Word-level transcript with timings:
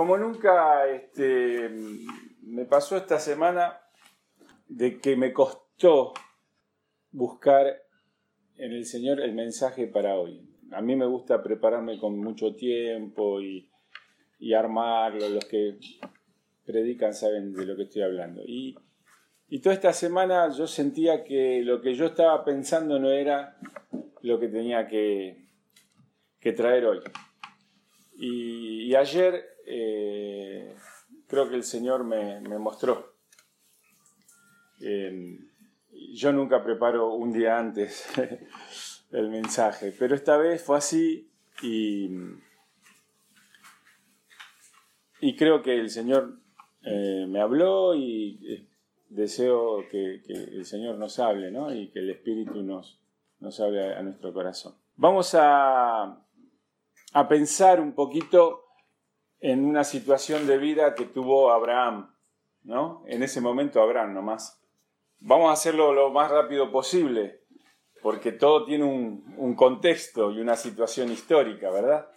como 0.00 0.16
nunca 0.16 0.86
este, 0.86 1.68
me 2.40 2.64
pasó 2.64 2.96
esta 2.96 3.18
semana 3.18 3.78
de 4.66 4.98
que 4.98 5.14
me 5.14 5.30
costó 5.30 6.14
buscar 7.10 7.66
en 8.56 8.72
el 8.72 8.86
Señor 8.86 9.20
el 9.20 9.34
mensaje 9.34 9.88
para 9.88 10.14
hoy. 10.14 10.40
A 10.72 10.80
mí 10.80 10.96
me 10.96 11.04
gusta 11.04 11.42
prepararme 11.42 11.98
con 11.98 12.16
mucho 12.18 12.54
tiempo 12.54 13.42
y, 13.42 13.68
armarlo. 14.56 15.28
Los 15.28 15.44
que 15.44 15.76
predican 16.64 17.12
saben 17.12 17.52
de 17.52 17.66
lo 17.66 17.76
que 17.76 17.82
estoy 17.82 18.00
hablando. 18.00 18.40
Y, 18.46 18.78
toda 19.62 19.74
esta 19.74 19.92
semana 19.92 20.48
yo 20.48 20.66
sentía 20.66 21.24
que 21.24 21.60
lo 21.62 21.82
que 21.82 21.92
yo 21.92 22.06
estaba 22.06 22.42
pensando 22.42 22.98
no 22.98 23.10
era 23.10 23.58
lo 24.22 24.40
que 24.40 24.48
tenía 24.48 24.88
que 24.88 25.44
traer 26.56 26.86
hoy. 26.86 27.00
Y, 28.20 28.94
ayer 28.94 29.49
eh, 29.70 30.74
creo 31.26 31.48
que 31.48 31.56
el 31.56 31.64
Señor 31.64 32.04
me, 32.04 32.40
mostró. 32.58 33.14
yo 34.78 36.32
nunca 36.32 36.64
preparo 36.64 37.14
un 37.14 37.32
día 37.32 37.58
antes 37.58 38.06
el 39.12 39.28
mensaje, 39.28 39.94
pero 39.98 40.14
esta 40.14 40.36
vez 40.36 40.62
fue 40.62 40.78
así 40.78 41.30
y, 41.62 42.10
y 45.20 45.36
creo 45.36 45.62
que 45.62 45.78
el 45.78 45.90
Señor 45.90 46.38
eh, 46.82 47.26
me 47.28 47.40
habló 47.40 47.94
y 47.94 48.40
eh, 48.46 48.68
deseo 49.08 49.86
que, 49.90 50.22
el 50.26 50.64
Señor 50.64 50.96
nos 50.96 51.18
hable 51.18 51.50
¿no? 51.50 51.74
y 51.74 51.88
que 51.88 51.98
el 51.98 52.10
Espíritu 52.10 52.62
nos, 52.62 53.00
nos 53.40 53.60
hable 53.60 53.94
a 53.94 54.02
nuestro 54.02 54.32
corazón. 54.32 54.74
Vamos 54.96 55.34
a, 55.34 56.24
a 57.12 57.28
pensar 57.28 57.80
un 57.80 57.94
poquito 57.94 58.64
en 59.40 59.64
una 59.64 59.84
situación 59.84 60.46
de 60.46 60.58
vida 60.58 60.94
que 60.94 61.06
tuvo 61.06 61.50
Abraham, 61.50 62.14
¿no? 62.62 63.02
En 63.06 63.22
ese 63.22 63.40
momento 63.40 63.82
Abraham 63.82 64.14
nomás. 64.14 64.62
Vamos 65.18 65.50
a 65.50 65.54
hacerlo 65.54 65.92
lo 65.92 66.10
más 66.10 66.30
rápido 66.30 66.70
posible, 66.70 67.40
porque 68.02 68.32
todo 68.32 68.64
tiene 68.64 68.84
un, 68.84 69.54
contexto 69.54 70.30
y 70.30 70.40
una 70.40 70.56
situación 70.56 71.10
histórica, 71.10 71.70
¿verdad? 71.70 72.08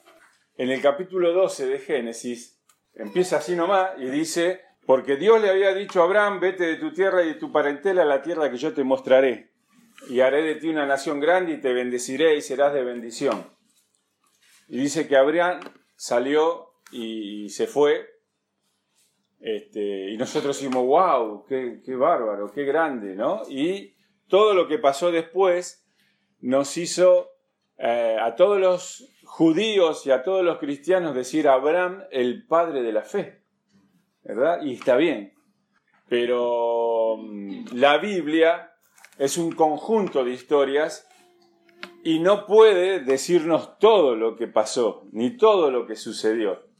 En 0.55 0.69
el 0.69 0.81
capítulo 0.81 1.33
12 1.33 1.65
de 1.65 1.79
Génesis 1.79 2.61
empieza 2.93 3.37
así 3.37 3.55
nomás 3.55 3.91
y 3.97 4.05
dice, 4.05 4.61
porque 4.85 5.15
Dios 5.15 5.41
le 5.41 5.49
había 5.49 5.73
dicho 5.73 6.01
a 6.01 6.05
Abraham, 6.05 6.39
vete 6.39 6.65
de 6.65 6.75
tu 6.75 6.93
tierra 6.93 7.23
y 7.23 7.29
de 7.29 7.33
tu 7.35 7.51
parentela 7.51 8.03
a 8.03 8.05
la 8.05 8.21
tierra 8.21 8.51
que 8.51 8.57
yo 8.57 8.73
te 8.73 8.83
mostraré, 8.83 9.51
y 10.09 10.19
haré 10.19 10.43
de 10.43 10.55
ti 10.55 10.69
una 10.69 10.85
nación 10.85 11.19
grande 11.19 11.53
y 11.53 11.61
te 11.61 11.73
bendeciré 11.73 12.35
y 12.35 12.41
serás 12.41 12.73
de 12.73 12.83
bendición. 12.83 13.45
Y 14.67 14.79
dice 14.79 15.07
que 15.07 15.17
Abraham 15.17 15.59
salió 15.95 16.72
y 16.93 17.49
se 17.49 17.67
fue. 17.67 18.13
Este, 19.43 20.09
y 20.09 20.15
nosotros 20.15 20.57
decimos, 20.57 20.85
wow, 20.85 21.45
qué, 21.45 21.81
bárbaro, 21.97 22.49
qué 22.53 22.63
grande, 22.63 23.13
¿no? 23.13 23.41
Y 23.49 23.93
todo 24.29 24.53
lo 24.53 24.69
que 24.69 24.79
pasó 24.79 25.11
después 25.11 25.85
nos 26.39 26.77
hizo 26.77 27.31
eh, 27.77 28.15
a 28.21 28.35
todos 28.35 28.57
los 28.57 29.13
judíos 29.25 30.07
y 30.07 30.11
a 30.11 30.23
todos 30.23 30.45
los 30.45 30.59
cristianos 30.59 31.13
decir 31.13 31.49
Abraham 31.49 32.03
el 32.11 32.47
padre 32.47 32.83
de 32.83 32.93
la 32.93 33.01
fe, 33.01 33.43
¿verdad? 34.23 34.61
Y 34.63 34.75
está 34.75 34.95
bien, 34.95 35.33
pero 36.07 37.17
mm, 37.17 37.65
la 37.73 37.97
Biblia 37.97 38.71
es 39.17 39.37
un 39.37 39.51
conjunto 39.51 40.23
de 40.23 40.31
historias 40.31 41.05
y 42.01 42.19
no 42.19 42.45
puede 42.45 43.01
decirnos 43.01 43.77
todo 43.77 44.15
lo 44.15 44.37
que 44.37 44.47
pasó, 44.47 45.05
ni 45.11 45.35
todo 45.35 45.69
lo 45.69 45.85
que 45.85 45.97
sucedió. 45.97 46.72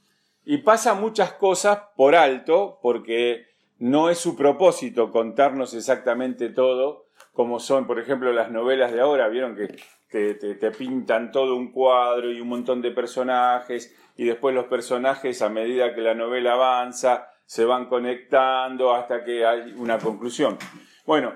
Y 0.46 0.58
pasa 0.58 0.94
muchas 0.94 1.34
cosas 1.34 1.80
por 1.96 2.16
alto, 2.16 2.80
porque 2.82 3.48
no 3.80 4.10
es 4.10 4.18
su 4.18 4.36
propósito 4.36 5.12
contarnos 5.12 5.74
exactamente 5.74 6.50
todo, 6.50 7.06
como 7.34 7.60
son, 7.60 7.88
por 7.88 8.00
ejemplo, 8.00 8.32
las 8.32 8.52
novelas 8.52 8.92
de 8.92 9.02
ahora, 9.02 9.28
vieron 9.28 9.56
que, 9.56 10.36
te, 10.36 10.72
pintan 10.72 11.32
todo 11.32 11.56
un 11.56 11.72
cuadro 11.72 12.32
y 12.32 12.40
un 12.40 12.48
montón 12.48 12.82
de 12.82 12.92
personajes, 12.92 13.96
y 14.16 14.26
después 14.26 14.54
los 14.54 14.66
personajes, 14.66 15.42
a 15.42 15.50
medida 15.50 15.96
que 15.96 16.02
la 16.02 16.14
novela 16.14 16.54
avanza, 16.54 17.30
se 17.46 17.66
van 17.66 17.88
conectando 17.88 18.94
hasta 18.94 19.24
que 19.24 19.46
hay 19.46 19.74
una 19.78 19.98
conclusión. 19.98 20.58
Bueno, 21.06 21.36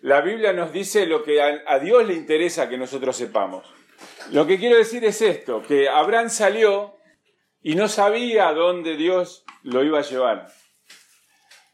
la 0.00 0.20
Biblia 0.20 0.52
nos 0.52 0.72
dice 0.72 1.06
lo 1.06 1.22
que 1.22 1.40
a, 1.40 1.78
Dios 1.78 2.06
le 2.06 2.14
interesa 2.14 2.68
que 2.68 2.78
nosotros 2.78 3.16
sepamos. 3.16 3.64
Lo 4.32 4.46
que 4.46 4.58
quiero 4.58 4.76
decir 4.76 5.04
es 5.04 5.22
esto, 5.22 5.62
que 5.62 5.88
Abraham 5.88 6.30
salió 6.30 6.95
y 7.66 7.74
no 7.74 7.88
sabía 7.88 8.52
dónde 8.52 8.96
Dios 8.96 9.44
lo 9.64 9.82
iba 9.82 9.98
a 9.98 10.02
llevar. 10.02 10.46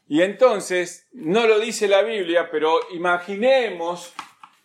Y 0.08 0.22
entonces, 0.22 1.06
no 1.12 1.46
lo 1.46 1.60
dice 1.60 1.86
la 1.86 2.00
Biblia, 2.00 2.48
pero 2.50 2.80
imaginemos 2.92 4.14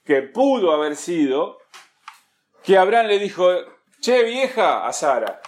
que 0.05 0.21
pudo 0.21 0.71
haber 0.71 0.95
sido 0.95 1.57
que 2.63 2.77
Abraham 2.77 3.07
le 3.07 3.19
dijo, 3.19 3.45
che 3.99 4.23
vieja 4.23 4.87
a 4.87 4.93
Sara, 4.93 5.41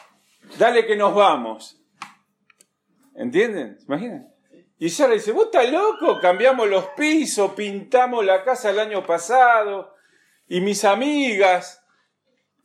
dale 0.58 0.86
que 0.86 0.98
nos 0.98 1.16
vamos. 1.16 1.82
¿Entienden? 3.16 3.80
¿Se 3.80 3.86
imaginan? 3.86 4.36
Y 4.80 4.90
Sara 4.90 5.14
dice, 5.14 5.32
vos 5.32 5.46
estás 5.46 5.72
loco, 5.72 6.20
cambiamos 6.20 6.68
los 6.68 6.88
pisos, 6.88 7.54
pintamos 7.54 8.26
la 8.26 8.44
casa 8.44 8.72
el 8.72 8.80
año 8.80 9.06
pasado, 9.06 9.96
y 10.46 10.60
mis 10.60 10.84
amigas, 10.84 11.82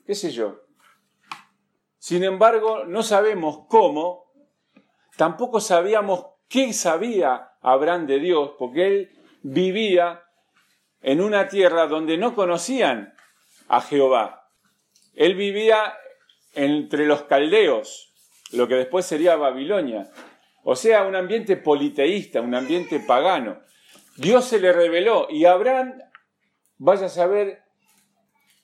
qué 0.04 0.16
sé 0.16 0.32
yo. 0.32 0.63
Sin 2.04 2.22
embargo, 2.22 2.84
no 2.84 3.02
sabemos 3.02 3.60
cómo, 3.66 4.30
tampoco 5.16 5.58
sabíamos 5.58 6.26
qué 6.50 6.74
sabía 6.74 7.52
Abraham 7.62 8.06
de 8.06 8.18
Dios, 8.18 8.50
porque 8.58 8.86
él 8.86 9.10
vivía 9.40 10.22
en 11.00 11.22
una 11.22 11.48
tierra 11.48 11.86
donde 11.86 12.18
no 12.18 12.34
conocían 12.34 13.14
a 13.68 13.80
Jehová. 13.80 14.50
Él 15.14 15.34
vivía 15.34 15.94
entre 16.52 17.06
los 17.06 17.22
caldeos, 17.22 18.12
lo 18.52 18.68
que 18.68 18.74
después 18.74 19.06
sería 19.06 19.36
Babilonia. 19.36 20.10
O 20.62 20.76
sea, 20.76 21.06
un 21.06 21.16
ambiente 21.16 21.56
politeísta, 21.56 22.42
un 22.42 22.54
ambiente 22.54 23.00
pagano. 23.00 23.62
Dios 24.18 24.44
se 24.44 24.60
le 24.60 24.74
reveló 24.74 25.26
y 25.30 25.46
Abraham, 25.46 25.94
vaya 26.76 27.06
a 27.06 27.08
saber 27.08 27.63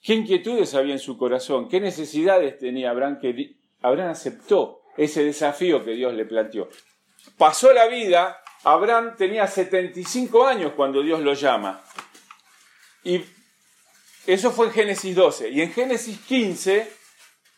qué 0.03 0.15
inquietudes 0.15 0.75
había 0.75 0.95
en 0.95 0.99
su 0.99 1.17
corazón, 1.19 1.69
qué 1.69 1.81
necesidades 1.81 2.59
tenía 2.59 2.91
Abraham, 2.91 3.19
Abraham 3.83 4.11
aceptó 4.11 4.83
ese 4.97 5.25
desafío 5.25 5.85
que 5.85 5.93
Dios 5.93 6.15
le 6.15 6.25
planteó. 6.25 6.69
Pasó 7.37 7.73
la 7.73 7.87
vida, 7.87 8.43
Abraham 8.65 9.15
tenía 9.17 9.47
75 9.47 10.47
años 10.47 10.73
cuando 10.77 11.03
Dios 11.03 11.21
lo 11.21 11.35
llama. 11.35 11.83
Y 13.03 13.23
eso 14.27 14.51
fue 14.51 14.67
en 14.67 14.73
Génesis 14.73 15.15
12. 15.17 15.51
Y 15.51 15.63
en 15.63 15.73
Génesis 15.73 16.19
15 16.21 16.91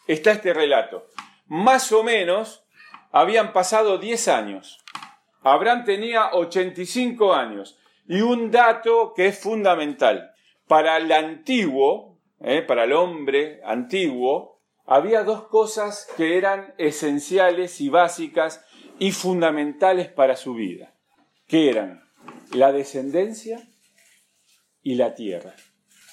está 0.06 0.32
este 0.32 0.52
relato. 0.52 1.08
Más 1.46 1.90
o 1.92 2.02
menos 2.02 2.64
habían 3.10 3.52
pasado 3.52 3.98
10 3.98 4.28
años. 4.28 4.78
Abraham 5.42 5.84
tenía 5.84 6.32
85 6.32 7.34
años. 7.34 7.78
Y 8.06 8.20
un 8.20 8.50
dato 8.50 9.12
que 9.14 9.26
es 9.26 9.38
fundamental. 9.38 10.32
Para 10.68 10.96
el 10.96 11.10
antiguo, 11.10 12.11
eh, 12.42 12.62
para 12.62 12.84
el 12.84 12.92
hombre 12.92 13.60
antiguo, 13.64 14.60
había 14.84 15.24
dos 15.24 15.44
cosas 15.44 16.08
que 16.16 16.36
eran 16.36 16.74
esenciales 16.78 17.80
y 17.80 17.88
básicas 17.88 18.64
y 18.98 19.12
fundamentales 19.12 20.08
para 20.08 20.36
su 20.36 20.54
vida, 20.54 20.94
que 21.46 21.70
eran 21.70 22.02
la 22.52 22.72
descendencia 22.72 23.62
y 24.82 24.96
la 24.96 25.14
tierra. 25.14 25.54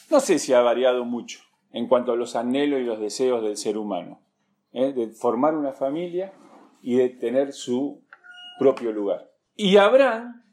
No 0.09 0.19
sé 0.19 0.39
si 0.39 0.53
ha 0.53 0.61
variado 0.61 1.05
mucho 1.05 1.39
en 1.71 1.87
cuanto 1.87 2.11
a 2.11 2.15
los 2.15 2.35
anhelos 2.35 2.79
y 2.79 2.83
los 2.83 2.99
deseos 2.99 3.43
del 3.43 3.57
ser 3.57 3.77
humano, 3.77 4.21
eh, 4.71 4.93
de 4.93 5.09
formar 5.09 5.55
una 5.55 5.73
familia 5.73 6.33
y 6.81 6.95
de 6.95 7.09
tener 7.09 7.53
su 7.53 8.03
propio 8.57 8.91
lugar. 8.91 9.31
Y 9.55 9.77
Abraham 9.77 10.43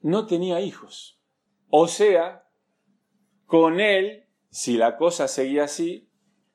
no 0.00 0.26
tenía 0.26 0.60
hijos. 0.60 1.20
O 1.68 1.88
sea, 1.88 2.44
con 3.46 3.80
él, 3.80 4.25
si 4.56 4.76
la 4.76 4.96
cosa 4.96 5.28
seguía 5.28 5.64
así, 5.64 6.08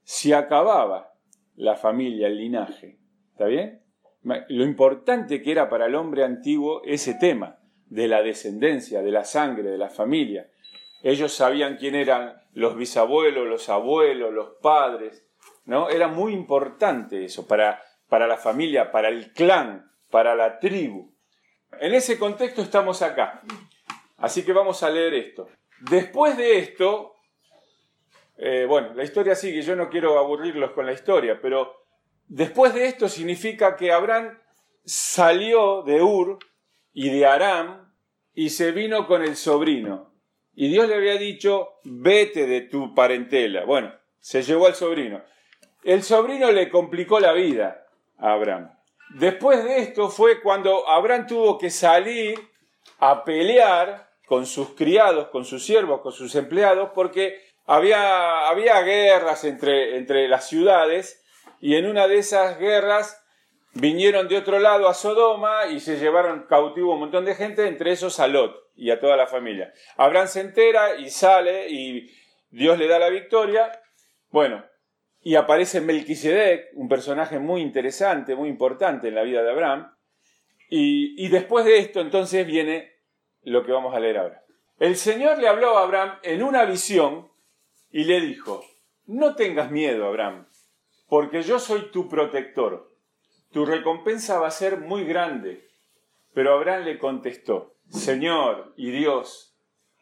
se 0.03 0.33
acababa 0.33 1.13
la 1.55 1.75
familia, 1.75 2.27
el 2.27 2.37
linaje. 2.37 2.97
¿Está 3.31 3.45
bien? 3.45 3.83
Lo 4.23 4.63
importante 4.63 5.41
que 5.41 5.51
era 5.51 5.69
para 5.69 5.85
el 5.85 5.95
hombre 5.95 6.23
antiguo 6.23 6.81
ese 6.83 7.13
tema 7.13 7.59
de 7.85 8.07
la 8.07 8.21
descendencia, 8.23 9.01
de 9.01 9.11
la 9.11 9.23
sangre, 9.23 9.69
de 9.69 9.77
la 9.77 9.89
familia. 9.89 10.49
Ellos 11.03 11.33
sabían 11.33 11.77
quién 11.77 11.95
eran 11.95 12.41
los 12.53 12.75
bisabuelos, 12.75 13.47
los 13.47 13.69
abuelos, 13.69 14.33
los 14.33 14.55
padres, 14.61 15.27
¿no? 15.65 15.89
Era 15.89 16.07
muy 16.07 16.33
importante 16.33 17.23
eso 17.23 17.47
para 17.47 17.81
para 18.11 18.27
la 18.27 18.35
familia, 18.35 18.91
para 18.91 19.07
el 19.07 19.31
clan, 19.31 19.89
para 20.09 20.35
la 20.35 20.59
tribu. 20.59 21.15
En 21.79 21.93
ese 21.93 22.19
contexto 22.19 22.61
estamos 22.61 23.01
acá. 23.01 23.41
Así 24.17 24.43
que 24.43 24.51
vamos 24.51 24.83
a 24.83 24.89
leer 24.89 25.13
esto. 25.13 25.47
Después 25.79 26.35
de 26.35 26.57
esto, 26.59 27.10
eh, 28.43 28.65
bueno, 28.65 28.95
la 28.95 29.03
historia 29.03 29.35
sigue, 29.35 29.61
yo 29.61 29.75
no 29.75 29.87
quiero 29.87 30.17
aburrirlos 30.17 30.71
con 30.71 30.87
la 30.87 30.93
historia, 30.93 31.39
pero 31.39 31.75
después 32.27 32.73
de 32.73 32.87
esto 32.87 33.07
significa 33.07 33.75
que 33.75 33.91
Abraham 33.91 34.35
salió 34.83 35.83
de 35.83 36.01
Ur 36.01 36.39
y 36.91 37.11
de 37.11 37.27
Aram 37.27 37.93
y 38.33 38.49
se 38.49 38.71
vino 38.71 39.05
con 39.05 39.21
el 39.21 39.35
sobrino. 39.35 40.11
Y 40.55 40.69
Dios 40.69 40.87
le 40.87 40.95
había 40.95 41.17
dicho, 41.17 41.75
vete 41.83 42.47
de 42.47 42.61
tu 42.61 42.95
parentela. 42.95 43.63
Bueno, 43.63 43.93
se 44.19 44.41
llevó 44.41 44.65
al 44.65 44.73
sobrino. 44.73 45.21
El 45.83 46.01
sobrino 46.01 46.51
le 46.51 46.71
complicó 46.71 47.19
la 47.19 47.33
vida 47.33 47.85
a 48.17 48.33
Abraham. 48.33 48.71
Después 49.19 49.63
de 49.63 49.77
esto 49.77 50.09
fue 50.09 50.41
cuando 50.41 50.89
Abraham 50.89 51.27
tuvo 51.27 51.59
que 51.59 51.69
salir 51.69 52.39
a 52.97 53.23
pelear 53.23 54.09
con 54.25 54.47
sus 54.47 54.69
criados, 54.69 55.27
con 55.27 55.45
sus 55.45 55.63
siervos, 55.63 56.01
con 56.01 56.11
sus 56.11 56.33
empleados, 56.33 56.89
porque 56.95 57.50
había, 57.65 58.47
había 58.47 58.81
guerras 58.81 59.43
entre, 59.43 59.97
entre 59.97 60.27
las 60.27 60.47
ciudades 60.47 61.23
y 61.59 61.75
en 61.75 61.85
una 61.85 62.07
de 62.07 62.17
esas 62.17 62.59
guerras 62.59 63.21
vinieron 63.73 64.27
de 64.27 64.37
otro 64.37 64.59
lado 64.59 64.87
a 64.87 64.93
Sodoma 64.93 65.67
y 65.67 65.79
se 65.79 65.97
llevaron 65.97 66.45
cautivo 66.47 66.93
un 66.93 67.01
montón 67.01 67.25
de 67.25 67.35
gente, 67.35 67.67
entre 67.67 67.91
esos 67.91 68.19
a 68.19 68.27
Lot 68.27 68.55
y 68.75 68.91
a 68.91 68.99
toda 68.99 69.15
la 69.15 69.27
familia. 69.27 69.73
Abraham 69.97 70.27
se 70.27 70.41
entera 70.41 70.95
y 70.95 71.09
sale 71.09 71.69
y 71.69 72.09
Dios 72.49 72.77
le 72.77 72.87
da 72.87 72.99
la 72.99 73.09
victoria. 73.09 73.71
Bueno, 74.29 74.65
y 75.21 75.35
aparece 75.35 75.81
Melquisedec, 75.81 76.69
un 76.73 76.89
personaje 76.89 77.39
muy 77.39 77.61
interesante, 77.61 78.35
muy 78.35 78.49
importante 78.49 79.07
en 79.07 79.15
la 79.15 79.23
vida 79.23 79.43
de 79.43 79.51
Abraham. 79.51 79.95
Y, 80.69 81.25
y 81.25 81.29
después 81.29 81.65
de 81.65 81.77
esto 81.77 82.01
entonces 82.01 82.45
viene 82.45 82.91
lo 83.43 83.63
que 83.65 83.71
vamos 83.71 83.95
a 83.95 83.99
leer 83.99 84.17
ahora. 84.17 84.43
El 84.79 84.95
Señor 84.95 85.37
le 85.37 85.47
habló 85.47 85.77
a 85.77 85.83
Abraham 85.83 86.19
en 86.23 86.41
una 86.41 86.65
visión 86.65 87.30
y 87.91 88.03
le 88.05 88.21
dijo, 88.21 88.63
no 89.05 89.35
tengas 89.35 89.71
miedo, 89.71 90.05
Abraham, 90.05 90.47
porque 91.07 91.41
yo 91.41 91.59
soy 91.59 91.91
tu 91.91 92.07
protector 92.07 92.91
tu 93.51 93.65
recompensa 93.65 94.39
va 94.39 94.47
a 94.47 94.51
ser 94.51 94.79
muy 94.79 95.03
grande. 95.03 95.67
Pero 96.33 96.53
Abraham 96.53 96.85
le 96.85 96.97
contestó, 96.97 97.75
Señor 97.89 98.73
y 98.77 98.91
Dios, 98.91 99.57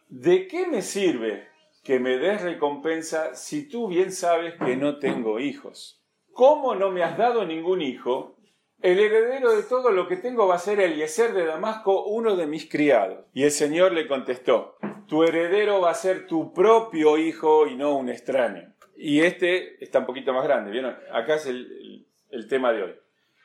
¿de 0.08 0.48
qué 0.48 0.68
me 0.68 0.84
sirve 0.84 1.48
que 1.84 2.00
me 2.00 2.20
des 2.20 2.42
recompensa 2.42 3.34
si 3.34 3.68
tú 3.68 3.88
bien 3.88 4.12
sabes 4.12 4.54
que 4.64 4.76
no 4.76 5.00
tengo 5.00 5.40
hijos? 5.40 6.04
¿Cómo 6.32 6.76
no 6.76 6.92
me 6.92 7.02
has 7.02 7.18
dado 7.18 7.44
ningún 7.44 7.82
hijo? 7.82 8.38
El 8.82 9.00
heredero 9.00 9.56
de 9.56 9.64
todo 9.64 9.90
lo 9.92 10.08
que 10.08 10.16
tengo 10.16 10.48
va 10.48 10.56
a 10.56 10.60
ser 10.60 10.80
Eliezer 10.80 11.34
de 11.34 11.46
Damasco, 11.46 12.06
uno 12.06 12.36
de 12.36 12.46
mis 12.46 12.70
criados. 12.70 13.26
Y 13.34 13.44
el 13.44 13.52
Señor 13.52 13.94
le 13.94 14.08
contestó, 14.08 14.78
tu 15.10 15.24
heredero 15.24 15.82
va 15.82 15.92
a 15.92 15.96
ser 15.96 16.28
tu 16.28 16.54
propio 16.54 17.18
hijo 17.18 17.68
y 17.68 17.76
no 17.76 17.96
un 17.96 18.10
extraño. 18.10 18.74
Y 18.96 19.22
este 19.22 19.84
está 19.84 20.00
un 20.00 20.06
poquito 20.06 20.32
más 20.34 20.44
grande, 20.44 20.72
¿vieron? 20.72 20.96
Acá 21.12 21.36
es 21.36 21.48
el, 21.48 22.06
el 22.30 22.48
tema 22.48 22.72
de 22.72 22.84
hoy. 22.84 22.96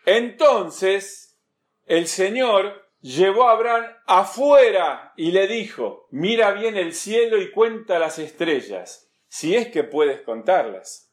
Entonces 0.05 1.41
el 1.87 2.07
Señor 2.07 2.85
llevó 3.01 3.49
a 3.49 3.53
Abraham 3.53 3.85
afuera 4.07 5.15
y 5.17 5.33
le 5.33 5.47
dijo, 5.47 6.07
mira 6.11 6.53
bien 6.53 6.77
el 6.77 6.93
cielo 6.93 7.41
y 7.41 7.51
cuenta 7.51 7.99
las 7.99 8.19
estrellas, 8.19 9.11
si 9.29 9.57
es 9.57 9.69
que 9.69 9.85
puedes 9.85 10.21
contarlas. 10.21 11.13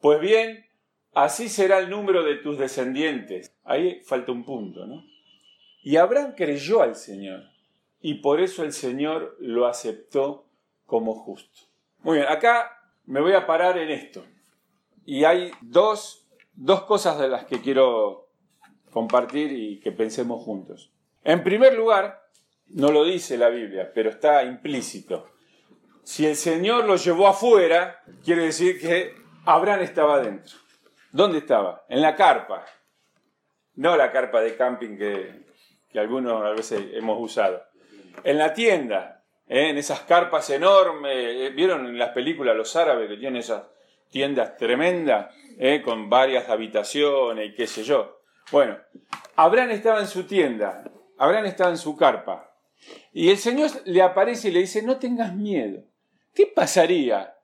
Pues 0.00 0.20
bien, 0.20 0.66
así 1.14 1.48
será 1.48 1.78
el 1.78 1.88
número 1.88 2.22
de 2.22 2.36
tus 2.36 2.58
descendientes. 2.58 3.54
Ahí 3.64 4.02
falta 4.04 4.32
un 4.32 4.44
punto, 4.44 4.86
¿no? 4.86 5.02
Y 5.82 5.96
Abraham 5.96 6.34
creyó 6.36 6.82
al 6.82 6.96
Señor 6.96 7.55
y 8.00 8.14
por 8.14 8.40
eso 8.40 8.62
el 8.62 8.72
Señor 8.72 9.36
lo 9.40 9.66
aceptó 9.66 10.46
como 10.86 11.14
justo. 11.14 11.62
Muy 12.02 12.18
bien, 12.18 12.28
acá 12.28 12.78
me 13.06 13.20
voy 13.20 13.32
a 13.32 13.46
parar 13.46 13.78
en 13.78 13.90
esto. 13.90 14.24
Y 15.04 15.24
hay 15.24 15.52
dos, 15.60 16.26
dos 16.54 16.82
cosas 16.82 17.18
de 17.18 17.28
las 17.28 17.44
que 17.44 17.60
quiero 17.60 18.28
compartir 18.90 19.52
y 19.52 19.80
que 19.80 19.92
pensemos 19.92 20.42
juntos. 20.42 20.90
En 21.22 21.42
primer 21.42 21.74
lugar, 21.74 22.26
no 22.68 22.90
lo 22.90 23.04
dice 23.04 23.38
la 23.38 23.48
Biblia, 23.48 23.90
pero 23.94 24.10
está 24.10 24.42
implícito. 24.44 25.26
Si 26.02 26.24
el 26.26 26.36
Señor 26.36 26.84
lo 26.84 26.96
llevó 26.96 27.26
afuera, 27.26 28.02
quiere 28.24 28.42
decir 28.42 28.80
que 28.80 29.14
Abraham 29.44 29.80
estaba 29.82 30.20
dentro. 30.20 30.56
¿Dónde 31.12 31.38
estaba? 31.38 31.84
En 31.88 32.00
la 32.00 32.14
carpa. 32.14 32.64
No 33.74 33.96
la 33.96 34.10
carpa 34.10 34.40
de 34.40 34.56
camping 34.56 34.96
que, 34.96 35.46
algunos 35.96 36.42
a 36.44 36.50
veces 36.50 36.90
hemos 36.92 37.18
usado. 37.20 37.62
En 38.24 38.38
la 38.38 38.52
tienda, 38.52 39.24
¿eh? 39.48 39.70
en 39.70 39.78
esas 39.78 40.00
carpas 40.00 40.50
enormes. 40.50 41.12
¿eh? 41.14 41.50
¿Vieron 41.54 41.86
en 41.86 41.98
las 41.98 42.10
películas 42.10 42.56
los 42.56 42.74
árabes 42.76 43.08
que 43.08 43.16
tienen 43.16 43.40
esas 43.40 43.64
tiendas 44.10 44.56
tremendas 44.56 45.34
¿eh? 45.58 45.82
con 45.82 46.08
varias 46.08 46.48
habitaciones 46.48 47.50
y 47.50 47.54
qué 47.54 47.66
sé 47.66 47.82
yo? 47.82 48.20
Bueno, 48.50 48.78
Abraham 49.36 49.70
estaba 49.70 50.00
en 50.00 50.06
su 50.06 50.24
tienda, 50.24 50.84
Abraham 51.18 51.46
estaba 51.46 51.70
en 51.70 51.78
su 51.78 51.96
carpa, 51.96 52.52
y 53.12 53.30
el 53.30 53.38
Señor 53.38 53.70
le 53.84 54.02
aparece 54.02 54.48
y 54.48 54.52
le 54.52 54.60
dice, 54.60 54.82
no 54.82 54.98
tengas 54.98 55.34
miedo. 55.34 55.82
¿Qué 56.34 56.46
pasaría 56.46 57.34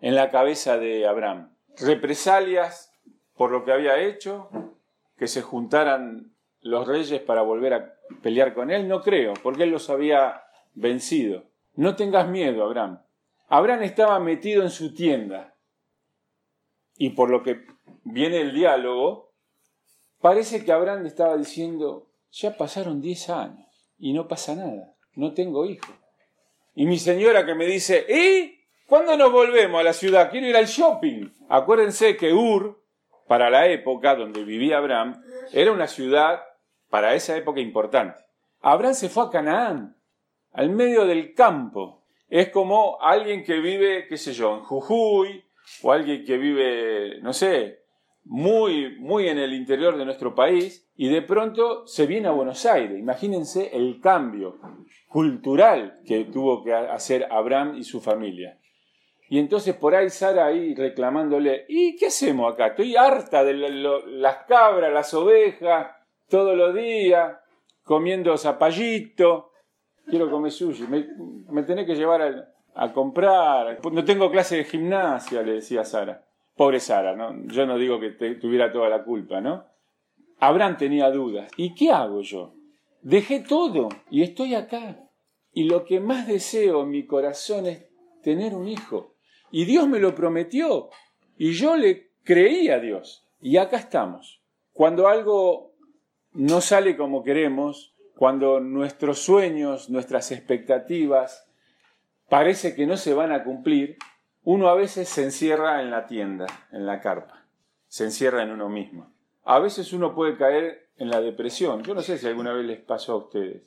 en 0.00 0.14
la 0.14 0.30
cabeza 0.30 0.78
de 0.78 1.06
Abraham? 1.06 1.54
¿Represalias 1.78 2.92
por 3.36 3.50
lo 3.50 3.64
que 3.64 3.72
había 3.72 3.98
hecho? 3.98 4.50
¿Que 5.16 5.28
se 5.28 5.42
juntaran 5.42 6.32
los 6.62 6.86
reyes 6.86 7.20
para 7.20 7.42
volver 7.42 7.74
a 7.74 7.94
pelear 8.22 8.54
con 8.54 8.70
él? 8.70 8.88
No 8.88 9.02
creo, 9.02 9.34
porque 9.42 9.64
él 9.64 9.70
los 9.70 9.90
había 9.90 10.42
vencido. 10.74 11.44
No 11.74 11.96
tengas 11.96 12.28
miedo, 12.28 12.64
Abraham. 12.64 13.00
Abraham 13.48 13.82
estaba 13.82 14.18
metido 14.20 14.62
en 14.62 14.70
su 14.70 14.94
tienda. 14.94 15.54
Y 16.96 17.10
por 17.10 17.30
lo 17.30 17.42
que 17.42 17.64
viene 18.04 18.40
el 18.40 18.52
diálogo, 18.52 19.30
Parece 20.20 20.64
que 20.64 20.72
Abraham 20.72 21.06
estaba 21.06 21.36
diciendo, 21.36 22.06
ya 22.30 22.56
pasaron 22.56 23.00
10 23.00 23.30
años 23.30 23.66
y 23.98 24.12
no 24.12 24.28
pasa 24.28 24.54
nada, 24.54 24.94
no 25.14 25.32
tengo 25.32 25.64
hijo. 25.64 25.92
Y 26.74 26.84
mi 26.84 26.98
señora 26.98 27.46
que 27.46 27.54
me 27.54 27.64
dice, 27.64 28.04
¿y 28.06 28.60
cuándo 28.86 29.16
nos 29.16 29.32
volvemos 29.32 29.80
a 29.80 29.84
la 29.84 29.94
ciudad? 29.94 30.30
Quiero 30.30 30.46
ir 30.46 30.56
al 30.56 30.66
shopping. 30.66 31.30
Acuérdense 31.48 32.18
que 32.18 32.34
Ur, 32.34 32.82
para 33.26 33.48
la 33.48 33.66
época 33.68 34.14
donde 34.14 34.44
vivía 34.44 34.76
Abraham, 34.76 35.22
era 35.52 35.72
una 35.72 35.86
ciudad 35.86 36.40
para 36.90 37.14
esa 37.14 37.36
época 37.36 37.60
importante. 37.60 38.22
Abraham 38.60 38.94
se 38.94 39.08
fue 39.08 39.24
a 39.24 39.30
Canaán, 39.30 39.96
al 40.52 40.70
medio 40.70 41.06
del 41.06 41.34
campo. 41.34 42.04
Es 42.28 42.50
como 42.50 43.00
alguien 43.00 43.42
que 43.44 43.60
vive, 43.60 44.06
qué 44.08 44.16
sé 44.16 44.32
yo, 44.32 44.56
en 44.56 44.62
Jujuy, 44.64 45.44
o 45.82 45.92
alguien 45.92 46.24
que 46.24 46.36
vive, 46.36 47.20
no 47.22 47.32
sé, 47.32 47.80
muy, 48.24 48.96
muy 48.98 49.28
en 49.28 49.38
el 49.38 49.54
interior 49.54 49.96
de 49.96 50.04
nuestro 50.04 50.34
país 50.34 50.88
y 50.96 51.08
de 51.08 51.22
pronto 51.22 51.86
se 51.86 52.06
viene 52.06 52.28
a 52.28 52.32
Buenos 52.32 52.66
Aires. 52.66 52.98
Imagínense 52.98 53.74
el 53.74 54.00
cambio 54.00 54.58
cultural 55.08 56.00
que 56.06 56.24
tuvo 56.24 56.62
que 56.62 56.74
hacer 56.74 57.26
Abraham 57.30 57.76
y 57.78 57.84
su 57.84 58.00
familia. 58.00 58.58
Y 59.28 59.38
entonces 59.38 59.74
por 59.74 59.94
ahí 59.94 60.10
Sara 60.10 60.46
ahí 60.46 60.74
reclamándole, 60.74 61.64
¿y 61.68 61.96
qué 61.96 62.06
hacemos 62.06 62.52
acá? 62.52 62.68
Estoy 62.68 62.96
harta 62.96 63.44
de 63.44 63.54
las 63.54 64.36
cabras, 64.48 64.92
las 64.92 65.14
ovejas, 65.14 65.88
todos 66.30 66.56
los 66.56 66.74
días, 66.74 67.36
comiendo 67.82 68.38
zapallito, 68.38 69.50
quiero 70.06 70.30
comer 70.30 70.52
sushi, 70.52 70.84
me, 70.84 71.06
me 71.50 71.62
tenés 71.64 71.86
que 71.86 71.94
llevar 71.94 72.46
a, 72.74 72.92
comprar, 72.92 73.78
no 73.92 74.04
tengo 74.04 74.30
clase 74.30 74.58
de 74.58 74.64
gimnasia, 74.64 75.42
le 75.42 75.54
decía 75.54 75.84
Sara. 75.84 76.24
Pobre 76.56 76.80
Sara, 76.80 77.14
¿no? 77.14 77.46
Yo 77.46 77.66
no 77.66 77.76
digo 77.76 77.98
que 78.00 78.10
tuviera 78.10 78.72
toda 78.72 78.88
la 78.88 79.02
culpa, 79.02 79.40
¿no? 79.40 79.64
Abraham 80.38 80.76
tenía 80.78 81.10
dudas. 81.10 81.50
¿Y 81.56 81.74
qué 81.74 81.90
hago 81.90 82.22
yo? 82.22 82.54
Dejé 83.02 83.40
todo 83.40 83.88
y 84.10 84.22
estoy 84.22 84.54
acá. 84.54 85.10
Y 85.52 85.64
lo 85.64 85.84
que 85.84 86.00
más 86.00 86.26
deseo 86.26 86.82
en 86.82 86.90
mi 86.90 87.06
corazón 87.06 87.66
es 87.66 87.86
tener 88.22 88.54
un 88.54 88.68
hijo. 88.68 89.14
Y 89.50 89.64
Dios 89.64 89.88
me 89.88 89.98
lo 89.98 90.14
prometió. 90.14 90.90
Y 91.36 91.52
yo 91.52 91.76
le 91.76 92.12
creí 92.24 92.68
a 92.68 92.78
Dios. 92.78 93.26
Y 93.40 93.56
acá 93.56 93.78
estamos. 93.78 94.42
Cuando 94.72 95.08
algo 95.08 95.69
no 96.32 96.60
sale 96.60 96.96
como 96.96 97.22
queremos, 97.24 97.94
cuando 98.14 98.60
nuestros 98.60 99.20
sueños, 99.20 99.88
nuestras 99.88 100.30
expectativas 100.30 101.48
parece 102.28 102.74
que 102.74 102.86
no 102.86 102.96
se 102.96 103.14
van 103.14 103.32
a 103.32 103.44
cumplir, 103.44 103.96
uno 104.42 104.68
a 104.68 104.74
veces 104.74 105.08
se 105.08 105.24
encierra 105.24 105.82
en 105.82 105.90
la 105.90 106.06
tienda, 106.06 106.46
en 106.72 106.86
la 106.86 107.00
carpa, 107.00 107.46
se 107.88 108.04
encierra 108.04 108.42
en 108.42 108.50
uno 108.50 108.68
mismo. 108.68 109.12
A 109.44 109.58
veces 109.58 109.92
uno 109.92 110.14
puede 110.14 110.36
caer 110.36 110.90
en 110.96 111.10
la 111.10 111.20
depresión. 111.20 111.82
Yo 111.82 111.94
no 111.94 112.02
sé 112.02 112.18
si 112.18 112.26
alguna 112.26 112.52
vez 112.52 112.66
les 112.66 112.80
pasó 112.80 113.12
a 113.12 113.16
ustedes. 113.16 113.62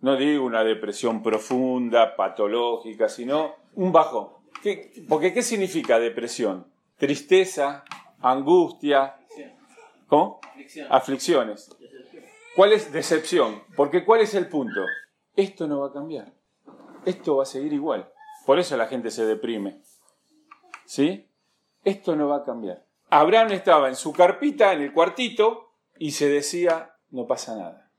No 0.00 0.16
digo 0.16 0.44
una 0.44 0.64
depresión 0.64 1.22
profunda, 1.22 2.16
patológica, 2.16 3.08
sino 3.08 3.54
un 3.74 3.92
bajón. 3.92 4.30
porque 5.08 5.32
¿qué 5.32 5.42
significa 5.42 5.98
depresión? 5.98 6.66
Tristeza, 6.96 7.84
angustia, 8.20 9.19
¿cómo? 10.10 10.40
Aflicciones. 10.90 11.74
¿Cuál 12.54 12.72
es 12.72 12.92
decepción? 12.92 13.62
Porque 13.74 14.04
¿cuál 14.04 14.20
es 14.20 14.34
el 14.34 14.48
punto? 14.48 14.84
Esto 15.34 15.66
no 15.66 15.80
va 15.80 15.88
a 15.88 15.92
cambiar. 15.92 16.34
Esto 17.06 17.36
va 17.36 17.44
a 17.44 17.46
seguir 17.46 17.72
igual. 17.72 18.12
Por 18.44 18.58
eso 18.58 18.76
la 18.76 18.86
gente 18.86 19.10
se 19.10 19.24
deprime. 19.24 19.80
¿Sí? 20.84 21.26
Esto 21.84 22.16
no 22.16 22.28
va 22.28 22.38
a 22.38 22.44
cambiar. 22.44 22.84
Abraham 23.08 23.52
estaba 23.52 23.88
en 23.88 23.96
su 23.96 24.12
carpita, 24.12 24.72
en 24.72 24.82
el 24.82 24.92
cuartito, 24.92 25.72
y 25.98 26.10
se 26.10 26.28
decía, 26.28 26.94
no 27.10 27.26
pasa 27.26 27.56
nada. 27.56 27.90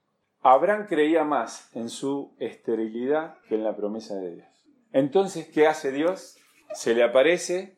Abraham 0.42 0.88
creía 0.88 1.24
más 1.24 1.70
en 1.76 1.90
su 1.90 2.36
esterilidad 2.40 3.38
que 3.48 3.56
en 3.56 3.64
la 3.64 3.76
promesa 3.76 4.16
de 4.16 4.36
Dios. 4.36 4.48
Entonces, 4.92 5.48
¿qué 5.48 5.68
hace 5.68 5.92
Dios? 5.92 6.38
Se 6.74 6.94
le 6.94 7.04
aparece 7.04 7.78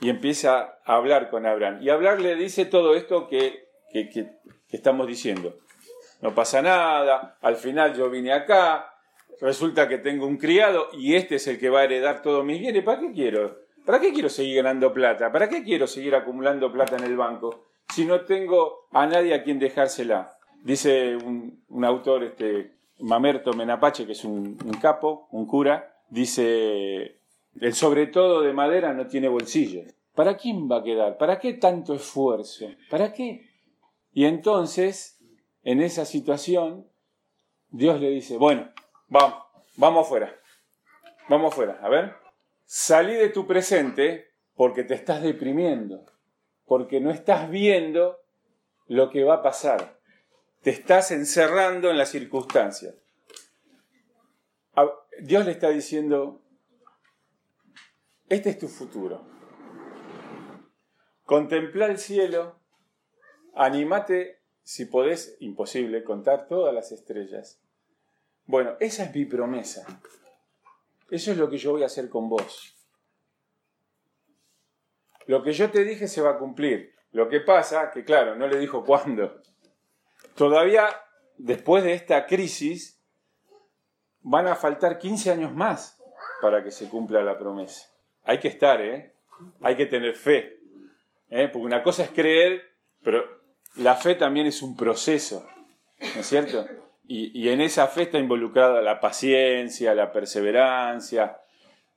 y 0.00 0.08
empieza 0.08 0.78
a 0.84 0.96
hablar 0.96 1.30
con 1.30 1.46
Abraham. 1.46 1.82
Y 1.82 1.90
hablarle 1.90 2.34
dice 2.36 2.64
todo 2.64 2.94
esto 2.94 3.28
que, 3.28 3.67
que 3.92 4.38
estamos 4.70 5.06
diciendo. 5.06 5.58
No 6.20 6.34
pasa 6.34 6.60
nada, 6.62 7.38
al 7.40 7.56
final 7.56 7.94
yo 7.94 8.10
vine 8.10 8.32
acá, 8.32 8.92
resulta 9.40 9.88
que 9.88 9.98
tengo 9.98 10.26
un 10.26 10.36
criado 10.36 10.88
y 10.92 11.14
este 11.14 11.36
es 11.36 11.46
el 11.46 11.58
que 11.58 11.70
va 11.70 11.80
a 11.80 11.84
heredar 11.84 12.22
todos 12.22 12.44
mis 12.44 12.60
bienes. 12.60 12.82
¿Para 12.82 13.00
qué 13.00 13.12
quiero? 13.12 13.58
¿Para 13.84 14.00
qué 14.00 14.12
quiero 14.12 14.28
seguir 14.28 14.56
ganando 14.56 14.92
plata? 14.92 15.30
¿Para 15.30 15.48
qué 15.48 15.62
quiero 15.62 15.86
seguir 15.86 16.14
acumulando 16.14 16.72
plata 16.72 16.96
en 16.96 17.04
el 17.04 17.16
banco 17.16 17.66
si 17.94 18.04
no 18.04 18.22
tengo 18.22 18.88
a 18.92 19.06
nadie 19.06 19.32
a 19.32 19.42
quien 19.42 19.58
dejársela? 19.58 20.36
Dice 20.62 21.16
un, 21.16 21.84
autor, 21.84 22.24
este, 22.24 22.72
Mamerto 22.98 23.52
Menapache, 23.52 24.04
que 24.04 24.12
es 24.12 24.24
un, 24.24 24.58
un 24.64 24.74
capo, 24.80 25.28
un 25.30 25.46
cura, 25.46 25.94
dice, 26.10 27.20
el 27.60 27.74
sobre 27.74 28.08
todo 28.08 28.42
de 28.42 28.52
madera 28.52 28.92
no 28.92 29.06
tiene 29.06 29.28
bolsillos. 29.28 29.94
¿Para 30.16 30.36
quién 30.36 30.68
va 30.68 30.78
a 30.78 30.82
quedar? 30.82 31.16
¿Para 31.16 31.38
qué 31.38 31.54
tanto 31.54 31.94
esfuerzo? 31.94 32.66
¿Para 32.90 33.12
qué? 33.12 33.47
Y 34.18 34.24
entonces, 34.24 35.16
en 35.62 35.80
esa 35.80 36.04
situación, 36.04 36.90
Dios 37.68 38.00
le 38.00 38.10
dice, 38.10 38.36
bueno, 38.36 38.68
Vamos, 39.06 39.44
vamos 39.76 40.06
afuera. 40.06 40.36
Vamos 41.28 41.52
afuera. 41.52 41.78
A 41.80 41.88
ver. 41.88 42.16
Salí 42.64 43.14
de 43.14 43.28
tu 43.28 43.46
presente 43.46 44.32
porque 44.56 44.82
te 44.82 44.94
estás 44.94 45.22
deprimiendo, 45.22 46.04
porque 46.64 46.98
no 46.98 47.12
estás 47.12 47.48
viendo 47.48 48.18
lo 48.88 49.08
que 49.08 49.22
va 49.22 49.34
a 49.34 49.42
pasar. 49.42 50.00
Te 50.62 50.70
estás 50.70 51.12
encerrando 51.12 51.88
en 51.88 51.96
las 51.96 52.08
circunstancias. 52.08 52.96
Dios 55.20 55.46
le 55.46 55.52
está 55.52 55.68
diciendo, 55.68 56.42
este 58.28 58.50
es 58.50 58.58
tu 58.58 58.66
futuro. 58.66 59.24
Contempla 61.22 61.86
el 61.86 61.98
cielo, 61.98 62.57
animate, 63.58 64.40
si 64.62 64.86
podés, 64.86 65.36
imposible, 65.40 66.04
contar 66.04 66.46
todas 66.48 66.74
las 66.74 66.92
estrellas 66.92 67.60
bueno, 68.48 68.76
esa 68.80 69.04
es 69.04 69.14
mi 69.14 69.26
promesa. 69.26 69.86
Eso 71.10 71.32
es 71.32 71.36
lo 71.36 71.50
que 71.50 71.58
yo 71.58 71.72
voy 71.72 71.82
a 71.82 71.86
hacer 71.86 72.08
con 72.08 72.30
vos. 72.30 72.74
Lo 75.26 75.42
que 75.42 75.52
yo 75.52 75.70
te 75.70 75.84
dije 75.84 76.08
se 76.08 76.22
va 76.22 76.30
a 76.30 76.38
cumplir. 76.38 76.94
Lo 77.12 77.28
que 77.28 77.40
pasa, 77.40 77.90
que 77.90 78.04
claro, 78.04 78.36
no 78.36 78.46
le 78.48 78.58
dijo 78.58 78.86
cuándo. 78.86 79.42
Todavía, 80.34 80.88
después 81.36 81.84
de 81.84 81.92
esta 81.92 82.26
crisis, 82.26 82.98
van 84.22 84.46
a 84.46 84.56
faltar 84.56 84.98
15 84.98 85.30
años 85.30 85.54
más 85.54 86.02
para 86.40 86.64
que 86.64 86.70
se 86.70 86.88
cumpla 86.88 87.22
la 87.22 87.38
promesa. 87.38 87.86
Hay 88.22 88.40
que 88.40 88.48
estar, 88.48 88.80
¿eh? 88.80 89.14
Hay 89.60 89.76
que 89.76 89.84
tener 89.84 90.16
fe. 90.16 90.58
¿eh? 91.28 91.48
Porque 91.52 91.66
una 91.66 91.82
cosa 91.82 92.04
es 92.04 92.10
creer, 92.12 92.62
pero 93.02 93.37
la 93.76 93.96
fe 93.96 94.14
también 94.14 94.46
es 94.46 94.62
un 94.62 94.76
proceso. 94.76 95.46
¿No 96.00 96.20
es 96.20 96.26
cierto? 96.26 96.66
Y, 97.10 97.48
en 97.48 97.62
esa 97.62 97.86
fe 97.86 98.02
está 98.02 98.18
involucrada 98.18 98.82
la 98.82 99.00
paciencia, 99.00 99.94
la 99.94 100.12
perseverancia, 100.12 101.38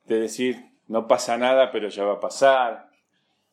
de 0.05 0.21
decir, 0.21 0.55
no 0.87 1.05
pasa 1.05 1.37
nada, 1.37 1.69
pero 1.69 1.89
ya 1.89 2.05
va 2.05 2.13
a 2.13 2.19
pasar. 2.21 2.89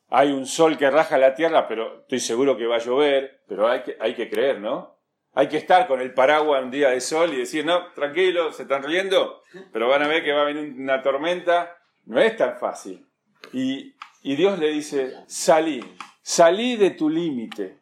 Hay 0.09 0.31
un 0.31 0.45
sol 0.45 0.77
que 0.77 0.89
raja 0.89 1.17
la 1.17 1.35
tierra, 1.35 1.67
pero 1.67 1.99
estoy 2.01 2.21
seguro 2.21 2.55
que 2.57 2.65
va 2.65 2.77
a 2.77 2.79
llover, 2.79 3.41
pero 3.47 3.67
hay 3.67 3.81
que, 3.81 3.97
hay 3.99 4.15
que 4.15 4.29
creer, 4.29 4.61
¿no? 4.61 4.95
Hay 5.33 5.47
que 5.47 5.57
estar 5.57 5.85
con 5.85 5.99
el 5.99 6.13
paraguas 6.13 6.63
un 6.63 6.71
día 6.71 6.89
de 6.89 7.01
sol 7.01 7.33
y 7.33 7.37
decir, 7.37 7.65
no, 7.65 7.91
tranquilo, 7.91 8.53
se 8.53 8.63
están 8.63 8.81
riendo, 8.81 9.41
pero 9.73 9.89
van 9.89 10.01
a 10.01 10.07
ver 10.07 10.23
que 10.23 10.31
va 10.31 10.41
a 10.41 10.45
venir 10.45 10.73
una 10.79 11.03
tormenta. 11.03 11.77
No 12.05 12.21
es 12.21 12.37
tan 12.37 12.57
fácil. 12.57 13.05
Y, 13.51 13.93
y 14.23 14.35
Dios 14.37 14.57
le 14.59 14.69
dice, 14.69 15.13
salí, 15.27 15.83
salí 16.21 16.77
de 16.77 16.91
tu 16.91 17.09
límite, 17.09 17.78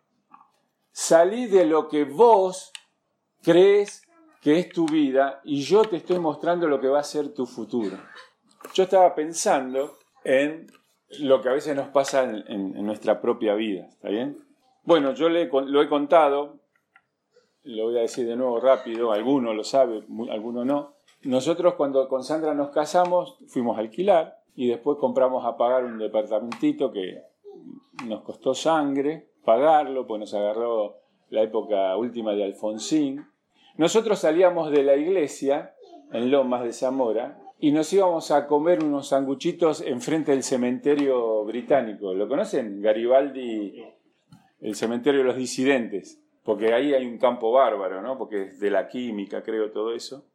salí 0.98 1.46
de 1.46 1.64
lo 1.64 1.90
que 1.90 2.06
vos 2.06 2.74
crees 3.44 4.02
que 4.42 4.58
es 4.58 4.70
tu 4.70 4.88
vida 4.88 5.42
y 5.44 5.62
yo 5.62 5.84
te 5.84 5.98
estoy 5.98 6.18
mostrando 6.18 6.68
lo 6.68 6.82
que 6.82 6.88
va 6.88 7.00
a 7.00 7.04
ser 7.04 7.36
tu 7.36 7.46
futuro. 7.46 7.98
Yo 8.74 8.86
estaba 8.86 9.14
pensando 9.14 10.00
en 10.24 10.66
lo 11.20 11.40
que 11.40 11.50
a 11.50 11.54
veces 11.54 11.76
nos 11.76 11.90
pasa 11.90 12.24
en, 12.24 12.84
nuestra 12.84 13.22
propia 13.22 13.54
vida, 13.54 13.86
¿está 13.86 14.10
bien? 14.10 14.40
Bueno, 14.86 15.14
yo 15.14 15.30
le, 15.30 15.46
lo 15.46 15.84
he 15.84 15.88
contado, 15.88 16.62
lo 17.62 17.84
voy 17.84 17.98
a 18.00 18.02
decir 18.02 18.26
de 18.26 18.36
nuevo 18.36 18.60
rápido, 18.60 19.12
alguno 19.12 19.54
lo 19.54 19.64
sabe, 19.64 20.04
alguno 20.32 20.66
no. 20.66 20.96
Nosotros 21.22 21.76
cuando 21.76 22.10
con 22.10 22.24
Sandra 22.24 22.56
nos 22.56 22.72
casamos 22.72 23.38
fuimos 23.48 23.78
a 23.78 23.82
alquilar 23.82 24.40
y 24.56 24.68
después 24.68 24.98
compramos 24.98 25.46
a 25.46 25.58
pagar 25.58 25.86
un 25.86 26.00
departamentito 26.00 26.92
que 26.92 27.22
nos 28.08 28.24
costó 28.24 28.56
sangre 28.56 29.30
pagarlo, 29.48 30.06
pues 30.06 30.20
nos 30.20 30.34
agarró 30.34 30.98
la 31.30 31.42
época 31.42 31.96
última 31.96 32.34
de 32.34 32.44
Alfonsín 32.44 33.26
nosotros 33.78 34.18
salíamos 34.18 34.72
de 34.72 34.82
la 34.82 34.96
iglesia 34.96 35.76
en 36.12 36.32
Lomas 36.32 36.64
de 36.64 36.74
Zamora 36.74 37.40
y 37.60 37.72
nos 37.72 37.94
íbamos 37.94 38.32
a 38.32 38.48
comer 38.48 38.84
unos 38.84 39.10
sanguchitos 39.10 39.82
enfrente 39.82 40.32
del 40.32 40.42
cementerio 40.42 41.46
británico. 41.46 42.12
¿Lo 42.16 42.28
conocen? 42.28 42.82
Garibaldi, 42.82 43.84
el 44.62 44.76
cementerio 44.76 45.20
de 45.20 45.28
los 45.28 45.38
disidentes, 45.38 46.20
porque 46.44 46.74
ahí 46.74 46.96
hay 46.96 47.06
un 47.06 47.20
campo 47.20 47.52
bárbaro, 47.52 48.02
¿no? 48.02 48.18
Porque 48.18 48.46
es 48.46 48.60
de 48.60 48.72
la 48.72 48.88
química, 48.88 49.44
creo, 49.44 49.70
todo 49.70 49.94
eso. 49.94 50.26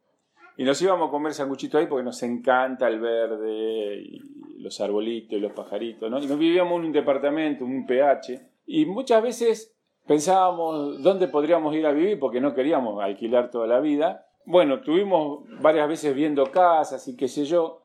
Y 0.55 0.63
nos 0.63 0.81
íbamos 0.81 1.09
a 1.09 1.11
comer 1.11 1.33
sanguchitos 1.33 1.81
ahí 1.81 1.87
porque 1.87 2.05
nos 2.05 2.23
encanta 2.23 2.87
el 2.87 3.01
verde 3.01 4.21
los 4.59 4.79
arbolitos 4.79 5.33
y 5.33 5.41
los 5.41 5.51
pajaritos, 5.51 6.09
¿no? 6.09 6.19
Y 6.19 6.27
nos 6.27 6.39
vivíamos 6.39 6.79
en 6.79 6.85
un 6.85 6.91
departamento, 6.93 7.65
un 7.65 7.85
PH, 7.85 8.52
y 8.75 8.87
muchas 8.87 9.21
veces 9.21 9.71
pensábamos 10.07 11.03
dónde 11.03 11.27
podríamos 11.27 11.75
ir 11.75 11.85
a 11.85 11.91
vivir 11.91 12.17
porque 12.17 12.41
no 12.41 12.55
queríamos 12.55 13.03
alquilar 13.03 13.51
toda 13.51 13.67
la 13.67 13.79
vida. 13.79 14.25
Bueno, 14.45 14.81
tuvimos 14.81 15.43
varias 15.61 15.87
veces 15.87 16.15
viendo 16.15 16.49
casas 16.49 17.07
y 17.07 17.15
qué 17.15 17.27
sé 17.27 17.45
yo, 17.45 17.83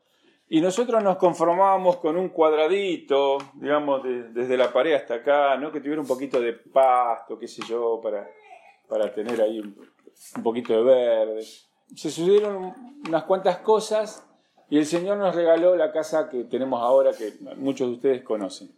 y 0.48 0.62
nosotros 0.62 1.04
nos 1.04 1.18
conformábamos 1.18 1.98
con 1.98 2.16
un 2.16 2.30
cuadradito, 2.30 3.36
digamos, 3.52 4.00
desde 4.32 4.56
la 4.56 4.72
pared 4.72 4.94
hasta 4.94 5.16
acá, 5.16 5.58
¿no? 5.58 5.70
que 5.70 5.80
tuviera 5.80 6.00
un 6.00 6.06
poquito 6.06 6.40
de 6.40 6.54
pasto, 6.54 7.38
qué 7.38 7.46
sé 7.46 7.60
yo, 7.68 8.00
para, 8.02 8.26
para 8.88 9.12
tener 9.12 9.42
ahí 9.42 9.58
un, 9.58 9.76
un 10.36 10.42
poquito 10.42 10.72
de 10.72 10.84
verde. 10.84 11.42
Se 11.94 12.10
sucedieron 12.10 12.72
unas 13.06 13.24
cuantas 13.24 13.58
cosas 13.58 14.26
y 14.70 14.78
el 14.78 14.86
Señor 14.86 15.18
nos 15.18 15.34
regaló 15.34 15.76
la 15.76 15.92
casa 15.92 16.30
que 16.30 16.44
tenemos 16.44 16.80
ahora, 16.80 17.12
que 17.12 17.34
muchos 17.58 17.88
de 17.88 17.94
ustedes 17.94 18.22
conocen. 18.22 18.70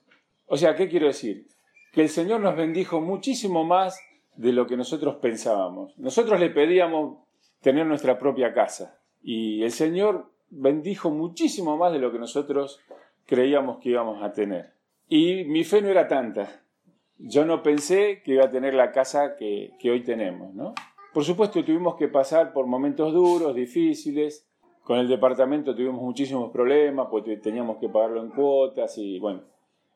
O 0.46 0.56
sea, 0.56 0.74
¿qué 0.74 0.88
quiero 0.88 1.06
decir? 1.06 1.46
Que 1.92 2.02
el 2.02 2.08
Señor 2.08 2.40
nos 2.40 2.56
bendijo 2.56 3.00
muchísimo 3.00 3.64
más 3.64 3.98
de 4.36 4.52
lo 4.52 4.66
que 4.66 4.76
nosotros 4.76 5.16
pensábamos. 5.16 5.96
Nosotros 5.98 6.38
le 6.40 6.50
pedíamos 6.50 7.18
tener 7.60 7.86
nuestra 7.86 8.18
propia 8.18 8.52
casa 8.52 8.98
y 9.22 9.62
el 9.62 9.70
Señor 9.70 10.30
bendijo 10.50 11.10
muchísimo 11.10 11.76
más 11.76 11.92
de 11.92 11.98
lo 11.98 12.12
que 12.12 12.18
nosotros 12.18 12.80
creíamos 13.26 13.78
que 13.78 13.90
íbamos 13.90 14.22
a 14.22 14.32
tener. 14.32 14.72
Y 15.08 15.44
mi 15.44 15.64
fe 15.64 15.82
no 15.82 15.88
era 15.88 16.08
tanta. 16.08 16.62
Yo 17.18 17.44
no 17.44 17.62
pensé 17.62 18.22
que 18.24 18.32
iba 18.32 18.44
a 18.44 18.50
tener 18.50 18.74
la 18.74 18.92
casa 18.92 19.36
que, 19.36 19.72
hoy 19.84 20.02
tenemos, 20.02 20.54
¿no? 20.54 20.74
Por 21.12 21.24
supuesto, 21.24 21.64
tuvimos 21.64 21.96
que 21.96 22.08
pasar 22.08 22.52
por 22.52 22.66
momentos 22.66 23.12
duros, 23.12 23.54
difíciles. 23.54 24.46
Con 24.84 24.98
el 24.98 25.08
departamento 25.08 25.74
tuvimos 25.74 26.00
muchísimos 26.00 26.50
problemas, 26.50 27.08
porque 27.10 27.36
teníamos 27.36 27.78
que 27.78 27.88
pagarlo 27.88 28.22
en 28.22 28.30
cuotas 28.30 28.96
y 28.98 29.18
bueno, 29.18 29.42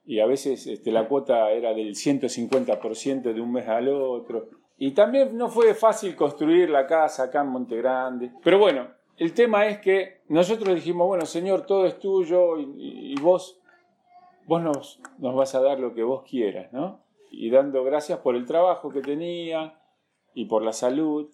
y 0.06 0.20
a 0.20 0.26
veces 0.26 0.66
este, 0.66 0.92
la 0.92 1.08
cuota 1.08 1.50
era 1.50 1.72
del 1.72 1.94
150% 1.94 3.32
de 3.32 3.40
un 3.40 3.52
mes 3.52 3.68
al 3.68 3.88
otro. 3.88 4.48
Y 4.76 4.92
también 4.92 5.36
no 5.36 5.48
fue 5.48 5.74
fácil 5.74 6.14
construir 6.14 6.68
la 6.68 6.86
casa 6.86 7.24
acá 7.24 7.40
en 7.40 7.48
Monte 7.48 7.76
Grande. 7.76 8.32
Pero 8.42 8.58
bueno, 8.58 8.88
el 9.16 9.32
tema 9.32 9.66
es 9.66 9.78
que 9.78 10.22
nosotros 10.28 10.74
dijimos, 10.74 11.06
bueno, 11.06 11.24
Señor, 11.24 11.64
todo 11.64 11.86
es 11.86 11.98
tuyo 11.98 12.58
y, 12.58 13.14
vos, 13.20 13.60
vos 14.46 14.62
nos, 14.62 15.00
nos 15.18 15.34
vas 15.34 15.54
a 15.54 15.62
dar 15.62 15.78
lo 15.78 15.94
que 15.94 16.02
vos 16.02 16.24
quieras, 16.28 16.72
¿no? 16.72 17.00
Y 17.30 17.50
dando 17.50 17.82
gracias 17.84 18.18
por 18.18 18.36
el 18.36 18.46
trabajo 18.46 18.90
que 18.90 19.00
tenía 19.00 19.78
y 20.34 20.46
por 20.46 20.62
la 20.62 20.72
salud. 20.72 21.30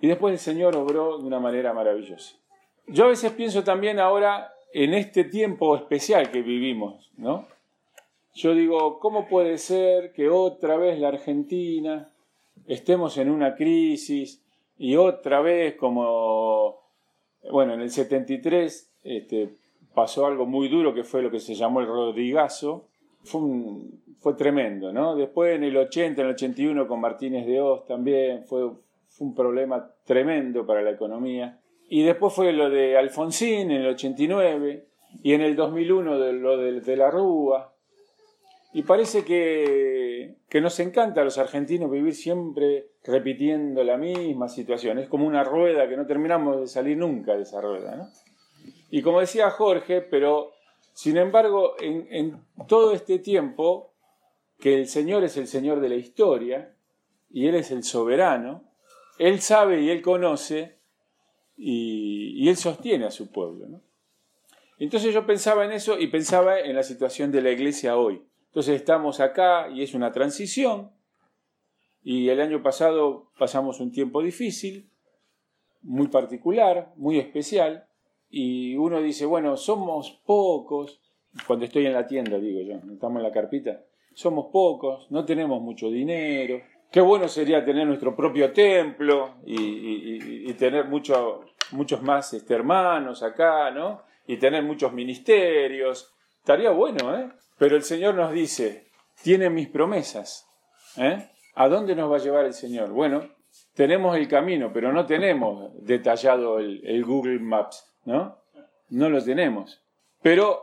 Y 0.00 0.06
después 0.06 0.32
el 0.32 0.38
Señor 0.38 0.76
obró 0.76 1.18
de 1.18 1.24
una 1.24 1.40
manera 1.40 1.72
maravillosa. 1.72 2.36
Yo 2.86 3.06
a 3.06 3.08
veces 3.08 3.32
pienso 3.32 3.64
también 3.64 3.98
ahora 3.98 4.52
en 4.72 4.92
este 4.92 5.24
tiempo 5.24 5.76
especial 5.76 6.30
que 6.30 6.42
vivimos, 6.42 7.10
¿no? 7.16 7.46
Yo 8.34 8.54
digo, 8.54 8.98
¿cómo 8.98 9.28
puede 9.28 9.58
ser 9.58 10.12
que 10.12 10.28
otra 10.28 10.76
vez 10.76 10.98
la 10.98 11.08
Argentina 11.08 12.10
estemos 12.66 13.16
en 13.18 13.30
una 13.30 13.54
crisis 13.54 14.42
y 14.76 14.96
otra 14.96 15.40
vez 15.40 15.76
como, 15.76 16.80
bueno, 17.50 17.74
en 17.74 17.80
el 17.80 17.90
73 17.90 18.92
este, 19.04 19.50
pasó 19.94 20.26
algo 20.26 20.46
muy 20.46 20.68
duro 20.68 20.92
que 20.92 21.04
fue 21.04 21.22
lo 21.22 21.30
que 21.30 21.40
se 21.40 21.54
llamó 21.54 21.80
el 21.80 21.86
Rodrigazo, 21.86 22.88
fue, 23.22 23.40
fue 24.18 24.34
tremendo, 24.34 24.92
¿no? 24.92 25.14
Después 25.14 25.54
en 25.54 25.64
el 25.64 25.76
80, 25.76 26.20
en 26.20 26.28
el 26.28 26.34
81 26.34 26.88
con 26.88 27.00
Martínez 27.00 27.46
de 27.46 27.60
Oz 27.60 27.86
también 27.86 28.44
fue, 28.44 28.70
un 29.20 29.32
problema 29.32 29.92
tremendo 30.04 30.66
para 30.66 30.82
la 30.82 30.90
economía. 30.90 31.60
Y 31.88 32.02
después 32.02 32.32
fue 32.32 32.52
lo 32.52 32.68
de 32.68 32.98
Alfonsín 32.98 33.70
en 33.70 33.82
el 33.82 33.86
89 33.88 34.88
y 35.22 35.34
en 35.34 35.40
el 35.40 35.54
2001 35.54 36.18
de 36.18 36.32
lo 36.32 36.56
de, 36.56 36.96
la 36.96 37.12
Rúa. 37.12 37.73
Y 38.74 38.82
parece 38.82 39.24
que, 39.24 40.34
que, 40.48 40.60
nos 40.60 40.78
encanta 40.80 41.20
a 41.20 41.24
los 41.24 41.38
argentinos 41.38 41.90
vivir 41.90 42.14
siempre 42.14 42.88
repitiendo 43.04 43.84
la 43.84 43.96
misma 43.96 44.48
situación. 44.48 44.98
Es 44.98 45.08
como 45.08 45.26
una 45.26 45.44
rueda 45.44 45.88
que 45.88 45.96
no 45.96 46.06
terminamos 46.06 46.60
de 46.60 46.66
salir 46.66 46.98
nunca 46.98 47.36
de 47.36 47.42
esa 47.42 47.60
rueda. 47.60 47.96
¿no? 47.96 48.08
Y 48.90 49.02
como 49.02 49.20
decía 49.20 49.50
Jorge, 49.50 50.02
pero 50.02 50.54
sin 50.94 51.16
embargo, 51.16 51.74
en, 51.80 52.40
todo 52.68 52.92
este 52.92 53.18
tiempo, 53.18 53.92
que 54.60 54.78
el 54.78 54.86
Señor 54.86 55.24
es 55.24 55.36
el 55.36 55.48
Señor 55.48 55.80
de 55.80 55.88
la 55.88 55.96
historia 55.96 56.72
y 57.28 57.48
Él 57.48 57.56
es 57.56 57.72
el 57.72 57.82
soberano, 57.82 58.62
Él 59.18 59.40
sabe 59.40 59.82
y 59.82 59.90
Él 59.90 60.00
conoce 60.00 60.78
y, 61.56 62.48
Él 62.48 62.56
sostiene 62.56 63.06
a 63.06 63.10
su 63.10 63.32
pueblo. 63.32 63.66
¿no? 63.66 63.82
Entonces 64.78 65.12
yo 65.12 65.26
pensaba 65.26 65.64
en 65.64 65.72
eso 65.72 65.98
y 65.98 66.06
pensaba 66.06 66.60
en 66.60 66.76
la 66.76 66.84
situación 66.84 67.32
de 67.32 67.42
la 67.42 67.50
iglesia 67.50 67.96
hoy. 67.96 68.22
Entonces 68.54 68.76
estamos 68.76 69.18
acá 69.18 69.68
y 69.68 69.82
es 69.82 69.94
una 69.94 70.12
transición. 70.12 70.92
Y 72.04 72.28
el 72.28 72.40
año 72.40 72.62
pasado 72.62 73.32
pasamos 73.36 73.80
un 73.80 73.90
tiempo 73.90 74.22
difícil, 74.22 74.88
muy 75.82 76.06
particular, 76.06 76.92
muy 76.94 77.18
especial. 77.18 77.88
Y 78.30 78.76
uno 78.76 79.02
dice, 79.02 79.26
bueno, 79.26 79.56
somos 79.56 80.22
pocos. 80.24 81.00
Cuando 81.48 81.64
estoy 81.64 81.86
en 81.86 81.94
la 81.94 82.06
tienda, 82.06 82.38
digo 82.38 82.60
yo, 82.60 82.76
estamos 82.92 83.16
en 83.16 83.24
la 83.24 83.32
carpita. 83.32 83.82
Somos 84.14 84.52
pocos, 84.52 85.10
no 85.10 85.24
tenemos 85.24 85.60
mucho 85.60 85.90
dinero. 85.90 86.60
Qué 86.92 87.00
bueno 87.00 87.26
sería 87.26 87.64
tener 87.64 87.88
nuestro 87.88 88.14
propio 88.14 88.52
templo 88.52 89.38
y, 89.44 90.52
tener 90.52 90.84
muchos 90.86 92.02
más 92.02 92.32
este, 92.34 92.54
hermanos 92.54 93.24
acá, 93.24 93.72
¿no? 93.72 94.02
y 94.28 94.36
tener 94.36 94.62
muchos 94.62 94.92
ministerios. 94.92 96.13
Estaría 96.44 96.72
bueno, 96.72 97.16
¿eh? 97.16 97.30
Pero 97.56 97.74
el 97.74 97.84
Señor 97.84 98.16
nos 98.16 98.30
dice, 98.30 98.90
tiene 99.22 99.48
mis 99.48 99.66
promesas. 99.66 100.46
¿eh? 100.98 101.30
¿A 101.54 101.68
dónde 101.70 101.96
nos 101.96 102.12
va 102.12 102.16
a 102.16 102.20
llevar 102.20 102.44
el 102.44 102.52
Señor? 102.52 102.90
Bueno, 102.90 103.30
tenemos 103.72 104.14
el 104.14 104.28
camino, 104.28 104.70
pero 104.70 104.92
no 104.92 105.06
tenemos 105.06 105.72
detallado 105.82 106.58
el, 106.58 107.02
Google 107.02 107.38
Maps, 107.38 107.90
¿no? 108.04 108.42
No 108.90 109.08
lo 109.08 109.24
tenemos. 109.24 109.82
Pero 110.20 110.62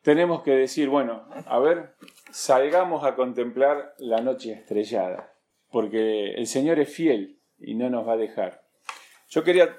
tenemos 0.00 0.42
que 0.42 0.52
decir, 0.52 0.88
bueno, 0.88 1.28
a 1.44 1.58
ver, 1.58 1.96
salgamos 2.30 3.04
a 3.04 3.16
contemplar 3.16 3.94
la 3.98 4.22
noche 4.22 4.52
estrellada, 4.52 5.34
porque 5.70 6.32
el 6.36 6.46
Señor 6.46 6.78
es 6.78 6.88
fiel 6.88 7.38
y 7.58 7.74
no 7.74 7.90
nos 7.90 8.08
va 8.08 8.14
a 8.14 8.16
dejar. 8.16 8.64
Yo 9.28 9.44
quería 9.44 9.76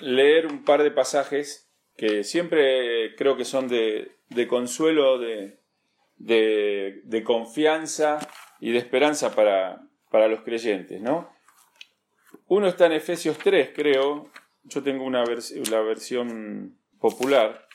leer 0.00 0.46
un 0.46 0.64
par 0.64 0.82
de 0.82 0.90
pasajes 0.90 1.65
que 1.96 2.24
siempre 2.24 3.14
creo 3.16 3.36
que 3.36 3.44
son 3.44 3.68
de, 3.68 4.16
consuelo, 4.48 5.18
de, 5.18 5.62
confianza 7.24 8.18
y 8.60 8.72
de 8.72 8.78
esperanza 8.78 9.34
para, 9.34 9.82
para 10.10 10.28
los 10.28 10.40
creyentes, 10.42 11.00
¿no? 11.00 11.34
Uno 12.48 12.68
está 12.68 12.86
en 12.86 12.92
Efesios 12.92 13.38
3, 13.38 13.70
creo. 13.74 14.30
Yo 14.64 14.82
tengo 14.82 15.04
una 15.04 15.24
la 15.24 15.80
versión 15.80 16.78
popular. 17.00 17.66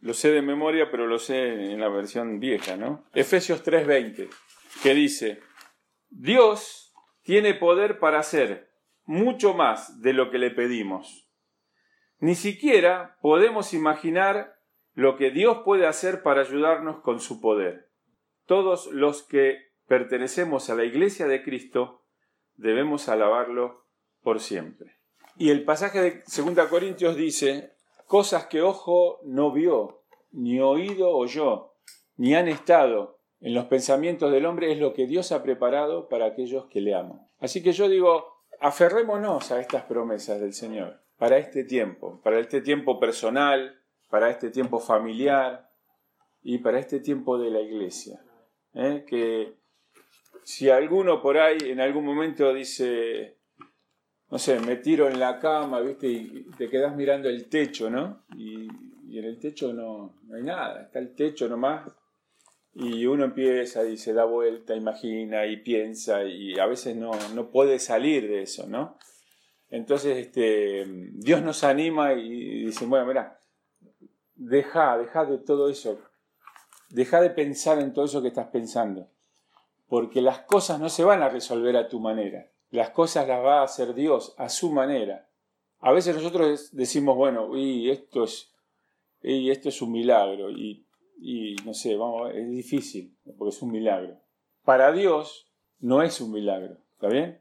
Lo 0.00 0.14
sé 0.14 0.30
de 0.30 0.42
memoria, 0.42 0.90
pero 0.90 1.06
lo 1.06 1.18
sé 1.18 1.72
en 1.72 1.80
la 1.80 1.88
versión 1.88 2.40
vieja, 2.40 2.76
¿no? 2.76 3.04
Efesios 3.12 3.62
3:20, 3.62 4.28
que 4.82 4.94
dice, 4.94 5.40
Dios 6.08 6.92
tiene 7.22 7.54
poder 7.54 7.98
para 7.98 8.20
hacer 8.20 8.70
mucho 9.04 9.54
más 9.54 10.00
de 10.00 10.12
lo 10.12 10.30
que 10.30 10.38
le 10.38 10.50
pedimos 10.50 11.29
ni 12.20 12.34
siquiera 12.34 13.16
podemos 13.22 13.72
imaginar 13.72 14.58
lo 14.94 15.16
que 15.16 15.30
Dios 15.30 15.62
puede 15.64 15.86
hacer 15.86 16.22
para 16.22 16.42
ayudarnos 16.42 17.00
con 17.00 17.18
su 17.18 17.40
poder. 17.40 17.88
Todos 18.44 18.86
los 18.86 19.22
que 19.22 19.72
pertenecemos 19.86 20.68
a 20.68 20.74
la 20.74 20.84
Iglesia 20.84 21.26
de 21.26 21.42
Cristo 21.42 22.02
debemos 22.56 23.08
alabarlo 23.08 23.86
por 24.22 24.40
siempre. 24.40 24.96
Y 25.36 25.50
el 25.50 25.64
pasaje 25.64 26.00
de 26.02 26.22
2 26.26 26.68
Corintios 26.68 27.16
dice, 27.16 27.72
cosas 28.06 28.46
que 28.46 28.60
ojo 28.60 29.20
no 29.24 29.52
vio, 29.52 30.02
ni 30.32 30.60
oído 30.60 31.10
oyó, 31.16 31.72
ni 32.16 32.34
han 32.34 32.48
estado 32.48 33.18
en 33.40 33.54
los 33.54 33.64
pensamientos 33.64 34.30
del 34.30 34.44
hombre, 34.44 34.72
es 34.72 34.78
lo 34.78 34.92
que 34.92 35.06
Dios 35.06 35.32
ha 35.32 35.42
preparado 35.42 36.08
para 36.08 36.26
aquellos 36.26 36.66
que 36.66 36.82
le 36.82 36.94
aman. 36.94 37.26
Así 37.38 37.62
que 37.62 37.72
yo 37.72 37.88
digo, 37.88 38.26
aferrémonos 38.60 39.50
a 39.50 39.60
estas 39.60 39.84
promesas 39.84 40.40
del 40.40 40.52
Señor 40.52 41.00
para 41.20 41.36
este 41.36 41.64
tiempo, 41.64 42.18
para 42.24 42.38
este 42.38 42.62
tiempo 42.62 42.98
personal, 42.98 43.78
para 44.08 44.30
este 44.30 44.48
tiempo 44.48 44.80
familiar 44.80 45.70
y 46.42 46.56
para 46.58 46.78
este 46.78 47.00
tiempo 47.00 47.38
de 47.38 47.50
la 47.50 47.60
iglesia. 47.60 48.24
¿eh? 48.72 49.04
Que 49.06 49.52
si 50.44 50.70
alguno 50.70 51.20
por 51.20 51.36
ahí 51.36 51.58
en 51.60 51.80
algún 51.82 52.06
momento 52.06 52.54
dice, 52.54 53.36
no 54.30 54.38
sé, 54.38 54.60
me 54.60 54.76
tiro 54.76 55.08
en 55.08 55.20
la 55.20 55.38
cama, 55.38 55.80
¿viste? 55.80 56.08
Y 56.08 56.46
te 56.56 56.70
quedas 56.70 56.96
mirando 56.96 57.28
el 57.28 57.50
techo, 57.50 57.90
¿no? 57.90 58.24
Y, 58.34 58.66
en 59.18 59.24
el 59.24 59.38
techo 59.38 59.74
no, 59.74 60.14
no, 60.22 60.36
hay 60.36 60.42
nada, 60.42 60.84
está 60.84 61.00
el 61.00 61.14
techo 61.14 61.50
nomás. 61.50 61.92
Y 62.72 63.04
uno 63.04 63.24
empieza 63.24 63.84
y 63.84 63.98
se 63.98 64.14
da 64.14 64.24
vuelta, 64.24 64.74
imagina 64.74 65.44
y 65.44 65.58
piensa 65.58 66.24
y 66.24 66.58
a 66.58 66.64
veces 66.64 66.96
no, 66.96 67.10
no 67.34 67.50
puede 67.50 67.78
salir 67.78 68.26
de 68.26 68.42
eso, 68.42 68.66
¿no? 68.66 68.96
Entonces, 69.70 70.18
este, 70.18 70.84
Dios 71.14 71.42
nos 71.42 71.62
anima 71.62 72.12
y 72.14 72.64
dice, 72.64 72.86
bueno, 72.86 73.06
mira, 73.06 73.38
deja, 74.34 74.98
deja 74.98 75.24
de 75.24 75.38
todo 75.38 75.68
eso, 75.68 76.00
deja 76.88 77.20
de 77.20 77.30
pensar 77.30 77.78
en 77.78 77.92
todo 77.92 78.04
eso 78.04 78.20
que 78.20 78.28
estás 78.28 78.48
pensando, 78.48 79.08
porque 79.86 80.22
las 80.22 80.40
cosas 80.40 80.80
no 80.80 80.88
se 80.88 81.04
van 81.04 81.22
a 81.22 81.28
resolver 81.28 81.76
a 81.76 81.88
tu 81.88 82.00
manera, 82.00 82.50
las 82.70 82.90
cosas 82.90 83.28
las 83.28 83.44
va 83.44 83.60
a 83.60 83.64
hacer 83.64 83.94
Dios 83.94 84.34
a 84.38 84.48
su 84.48 84.72
manera. 84.72 85.28
A 85.78 85.92
veces 85.92 86.14
nosotros 86.14 86.70
decimos, 86.72 87.16
bueno, 87.16 87.56
y 87.56 87.90
esto 87.90 88.24
es, 88.24 88.52
y 89.22 89.50
esto 89.50 89.68
es 89.68 89.80
un 89.80 89.92
milagro, 89.92 90.50
y, 90.50 90.84
y 91.20 91.56
no 91.64 91.74
sé, 91.74 91.96
vamos, 91.96 92.32
es 92.34 92.50
difícil, 92.50 93.16
porque 93.38 93.54
es 93.54 93.62
un 93.62 93.70
milagro. 93.70 94.20
Para 94.64 94.90
Dios 94.90 95.50
no 95.78 96.02
es 96.02 96.20
un 96.20 96.32
milagro, 96.32 96.76
¿está 96.94 97.08
bien? 97.08 97.40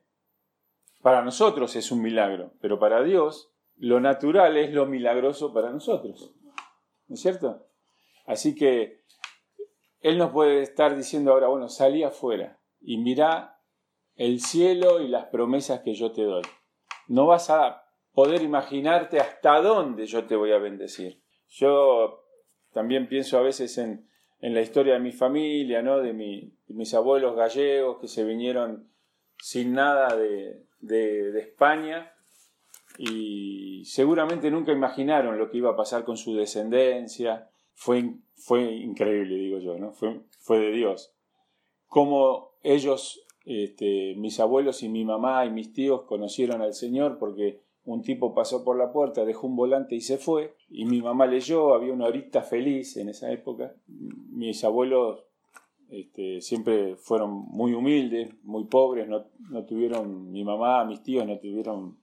Para 1.02 1.22
nosotros 1.22 1.76
es 1.76 1.92
un 1.92 2.02
milagro, 2.02 2.54
pero 2.62 2.78
para 2.78 3.02
Dios 3.04 3.52
lo 3.78 4.02
natural 4.02 4.58
es 4.58 4.72
lo 4.74 4.86
milagroso 4.86 5.54
para 5.54 5.72
nosotros. 5.72 6.34
¿No 7.08 7.16
es 7.16 7.22
cierto? 7.22 7.66
Así 8.26 8.54
que 8.54 9.04
Él 10.02 10.18
nos 10.18 10.32
puede 10.32 10.62
estar 10.62 10.96
diciendo 10.96 11.32
ahora, 11.32 11.48
bueno, 11.48 11.70
salí 11.70 12.04
afuera 12.04 12.60
y 12.82 12.98
mira 12.98 13.62
el 14.16 14.42
cielo 14.42 15.00
y 15.00 15.08
las 15.08 15.28
promesas 15.28 15.80
que 15.80 15.94
yo 15.94 16.12
te 16.12 16.24
doy. 16.24 16.44
No 17.08 17.26
vas 17.26 17.50
a 17.50 17.86
poder 18.14 18.42
imaginarte 18.42 19.20
hasta 19.20 19.62
dónde 19.62 20.06
yo 20.06 20.26
te 20.26 20.36
voy 20.36 20.52
a 20.52 20.58
bendecir. 20.58 21.22
Yo 21.48 22.26
también 22.74 23.08
pienso 23.08 23.38
a 23.38 23.42
veces 23.42 23.78
en, 23.78 24.08
la 24.42 24.62
historia 24.62 24.94
de 24.94 25.00
mi 25.00 25.12
familia, 25.12 25.82
¿no? 25.82 26.00
de, 26.00 26.14
de 26.14 26.74
mis 26.74 26.94
abuelos 26.94 27.36
gallegos 27.36 28.00
que 28.00 28.08
se 28.08 28.24
vinieron 28.26 28.92
sin 29.38 29.74
nada 29.74 30.16
de, 30.16 30.69
de, 30.82 31.38
España 31.40 32.12
y 32.98 33.84
seguramente 33.86 34.52
nunca 34.52 34.72
imaginaron 34.72 35.38
lo 35.38 35.50
que 35.50 35.58
iba 35.58 35.72
a 35.72 35.76
pasar 35.76 36.04
con 36.04 36.18
su 36.18 36.36
descendencia. 36.36 37.50
Fue, 37.74 38.16
fue 38.36 38.64
increíble, 38.74 39.36
digo 39.36 39.60
yo, 39.60 39.78
¿no? 39.78 39.94
Fue, 39.94 40.22
fue 40.40 40.60
de 40.60 40.72
Dios. 40.72 41.14
Como 41.88 42.52
ellos, 42.62 43.26
este, 43.46 44.16
mis 44.18 44.40
abuelos 44.40 44.84
y 44.84 44.90
mi 44.90 45.06
mamá 45.06 45.46
y 45.46 45.50
mis 45.50 45.74
tíos 45.74 46.04
conocieron 46.04 46.62
al 46.62 46.74
Señor 46.74 47.18
porque 47.20 47.62
un 47.86 48.02
tipo 48.04 48.36
pasó 48.36 48.64
por 48.64 48.78
la 48.78 48.92
puerta, 48.92 49.26
dejó 49.26 49.48
un 49.48 49.56
volante 49.56 49.96
y 49.96 50.02
se 50.02 50.18
fue, 50.18 50.56
y 50.70 50.86
mi 50.86 51.02
mamá 51.02 51.26
leyó, 51.26 51.74
había 51.74 51.94
una 51.94 52.06
horita 52.06 52.44
feliz 52.44 52.98
en 52.98 53.10
esa 53.10 53.32
época. 53.32 53.74
Mis 53.88 54.64
abuelos 54.64 55.24
este, 55.92 56.42
siempre 56.42 56.96
fueron 56.96 57.32
muy 57.32 57.74
humildes, 57.74 58.32
muy 58.44 58.66
pobres, 58.66 59.08
no, 59.08 59.66
tuvieron, 59.66 60.32
mi 60.32 60.44
mamá, 60.44 60.86
mis 60.86 61.02
tíos 61.02 61.26
no 61.26 61.40
tuvieron 61.40 61.98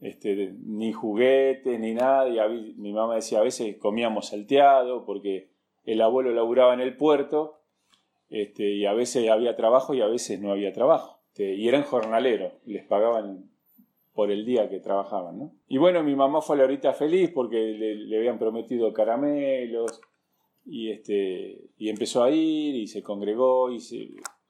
este, 0.00 0.54
ni 0.58 0.92
juguetes 0.92 1.78
ni 1.80 1.94
nada, 1.94 2.28
y 2.28 2.74
mi 2.76 2.92
mamá 2.92 3.16
decía 3.16 3.38
a 3.38 3.42
veces 3.42 3.76
comíamos 3.78 4.28
salteado 4.28 5.04
porque 5.04 5.50
el 5.84 6.00
abuelo 6.00 6.32
laburaba 6.32 6.74
en 6.74 6.80
el 6.80 6.96
puerto 6.96 7.60
este, 8.28 8.70
y 8.72 8.86
a 8.86 8.92
veces 8.92 9.28
había 9.30 9.56
trabajo 9.56 9.94
y 9.94 10.00
a 10.00 10.06
veces 10.06 10.40
no 10.40 10.52
había 10.52 10.72
trabajo. 10.72 11.20
y 11.38 11.68
eran 11.68 11.82
jornaleros, 11.82 12.52
les 12.66 12.84
pagaban 12.84 13.50
por 14.12 14.30
el 14.30 14.44
día 14.44 14.68
que 14.68 14.80
trabajaban. 14.80 15.52
Y 15.66 15.78
bueno, 15.78 16.02
mi 16.02 16.14
mamá 16.14 16.42
fue 16.42 16.62
a 16.62 16.92
feliz 16.92 17.30
porque 17.30 17.56
le, 17.56 17.94
le 17.94 18.18
habían 18.18 18.38
prometido 18.38 18.92
caramelos, 18.92 20.00
y, 20.64 20.90
este, 20.90 21.70
y 21.76 21.88
empezó 21.88 22.22
a 22.22 22.30
ir 22.30 22.74
y 22.76 22.86
se 22.86 23.02
congregó 23.02 23.70
y 23.70 23.78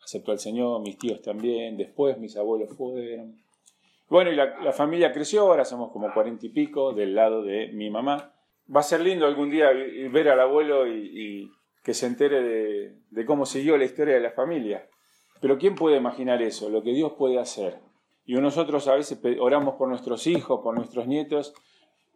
aceptó 0.03 0.33
al 0.33 0.39
Señor, 0.39 0.81
mis 0.83 0.99
tíos 0.99 1.23
también, 1.23 1.77
después 1.77 2.19
mis 2.19 2.37
abuelos 2.37 2.77
fueron. 2.77 3.41
Bueno, 4.09 4.31
y 4.31 4.37
la, 4.37 4.73
familia 4.73 5.13
creció, 5.13 5.43
ahora 5.43 5.65
somos 5.65 5.91
como 5.91 6.13
cuarenta 6.13 6.45
y 6.45 6.51
pico 6.51 6.93
del 6.93 7.15
lado 7.15 7.43
de 7.43 7.69
mi 7.69 7.89
mamá. 7.89 8.35
Va 8.75 8.81
a 8.81 8.85
ser 8.85 9.01
lindo 9.01 9.27
algún 9.27 9.51
día 9.51 9.71
ver 10.11 10.29
al 10.29 10.41
abuelo 10.41 10.87
y, 10.87 11.51
que 11.83 11.95
se 11.95 12.07
entere 12.07 12.43
de, 12.43 12.97
de 13.11 13.25
cómo 13.25 13.45
siguió 13.45 13.77
la 13.77 13.85
historia 13.85 14.15
de 14.15 14.21
la 14.21 14.31
familia. 14.31 14.89
Pero 15.41 15.59
¿quién 15.59 15.75
puede 15.75 15.97
imaginar 15.97 16.41
eso? 16.43 16.69
Lo 16.69 16.83
que 16.83 16.93
Dios 16.93 17.15
puede 17.19 17.41
hacer. 17.41 17.81
Y 18.25 18.35
nosotros 18.35 18.87
a 18.87 18.95
veces 18.95 19.19
oramos 19.41 19.75
por 19.75 19.89
nuestros 19.89 20.27
hijos, 20.29 20.61
por 20.63 20.77
nuestros 20.77 21.09
nietos, 21.09 21.55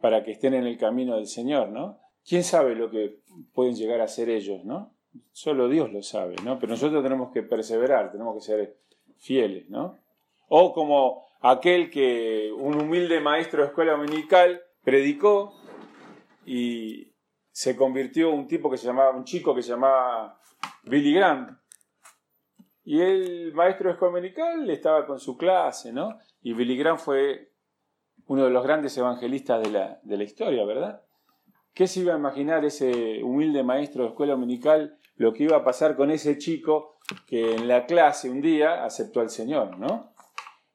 para 0.01 0.23
que 0.23 0.31
estén 0.31 0.55
en 0.55 0.67
el 0.67 0.79
camino 0.79 1.17
del 1.17 1.27
Señor, 1.27 1.71
¿no? 1.71 1.99
¿Quién 2.27 2.43
sabe 2.43 2.75
lo 2.75 2.91
que 2.91 3.21
pueden 3.55 3.77
llegar 3.77 4.01
a 4.01 4.09
ser 4.09 4.29
ellos, 4.29 4.65
¿no? 4.65 4.93
Solo 5.33 5.69
Dios 5.69 5.93
lo 5.93 6.03
sabe, 6.03 6.35
¿no? 6.45 6.59
Pero 6.59 6.73
nosotros 6.73 7.03
tenemos 7.03 7.31
que 7.33 7.43
perseverar, 7.43 8.11
tenemos 8.11 8.35
que 8.35 8.41
ser 8.41 8.77
fieles, 9.19 9.71
¿no? 9.71 9.97
O 10.49 10.73
como 10.73 11.25
aquel 11.41 11.89
que 11.91 12.51
un 12.53 12.81
humilde 12.81 13.21
maestro 13.21 13.63
de 13.63 13.69
escuela 13.69 13.93
dominical 13.93 14.61
predicó 14.83 15.55
y 16.45 17.13
se 17.53 17.77
convirtió 17.77 18.31
un 18.31 18.49
tipo 18.49 18.71
que 18.71 18.77
se 18.77 18.89
llamaba, 18.89 19.17
un 19.17 19.25
chico 19.25 19.55
que 19.55 19.63
se 19.63 19.71
llamaba 19.71 20.41
Billy 20.83 21.15
Graham. 21.15 21.59
Y 22.85 23.01
el 23.01 23.53
maestro 23.55 23.89
de 23.89 23.93
escuela 23.93 24.15
dominical 24.15 24.69
estaba 24.69 25.07
con 25.07 25.21
su 25.21 25.37
clase, 25.37 25.93
¿no? 25.93 26.19
Y 26.43 26.55
Billy 26.55 26.77
Graham 26.77 26.99
fue 26.99 27.53
uno 28.27 28.45
de 28.45 28.51
los 28.51 28.65
grandes 28.65 28.97
evangelistas 28.99 29.63
de 29.63 29.71
la, 29.71 30.01
de 30.03 30.17
la 30.17 30.25
historia, 30.25 30.65
¿verdad? 30.65 31.06
¿Qué 31.77 31.87
se 31.87 32.01
iba 32.01 32.15
a 32.15 32.19
imaginar 32.19 32.65
ese 32.65 33.23
humilde 33.23 33.63
maestro 33.63 34.05
de 34.05 34.09
escuela 34.09 34.33
dominical 34.33 34.99
lo 35.17 35.35
que 35.35 35.45
iba 35.45 35.59
a 35.59 35.65
pasar 35.65 35.95
con 35.95 36.11
ese 36.11 36.39
chico 36.39 36.97
que 37.27 37.55
en 37.55 37.69
la 37.69 37.85
clase 37.85 38.31
un 38.31 38.41
día 38.41 38.83
aceptó 38.83 39.21
al 39.21 39.29
Señor, 39.29 39.79
¿no? 39.79 40.15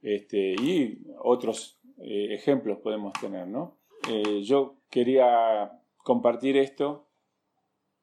Este, 0.03 0.53
y 0.61 1.01
otros 1.17 1.79
eh, 1.97 2.35
ejemplos 2.35 2.77
podemos 2.83 3.13
tener, 3.13 3.47
¿no? 3.47 3.79
Eh, 4.07 4.43
yo 4.43 4.77
quería 4.91 5.81
compartir 5.97 6.55
esto. 6.55 7.07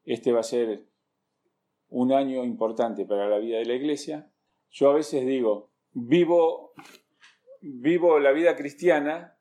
Este 0.04 0.32
va 0.32 0.40
a 0.40 0.42
ser 0.42 0.82
un 1.90 2.12
año 2.12 2.42
importante 2.44 3.06
para 3.06 3.28
la 3.28 3.38
vida 3.38 3.58
de 3.58 3.66
la 3.66 3.74
iglesia. 3.74 4.28
Yo 4.72 4.90
a 4.90 4.94
veces 4.94 5.24
digo, 5.24 5.70
vivo, 5.92 6.72
vivo 7.60 8.18
la 8.18 8.32
vida 8.32 8.56
cristiana 8.56 9.37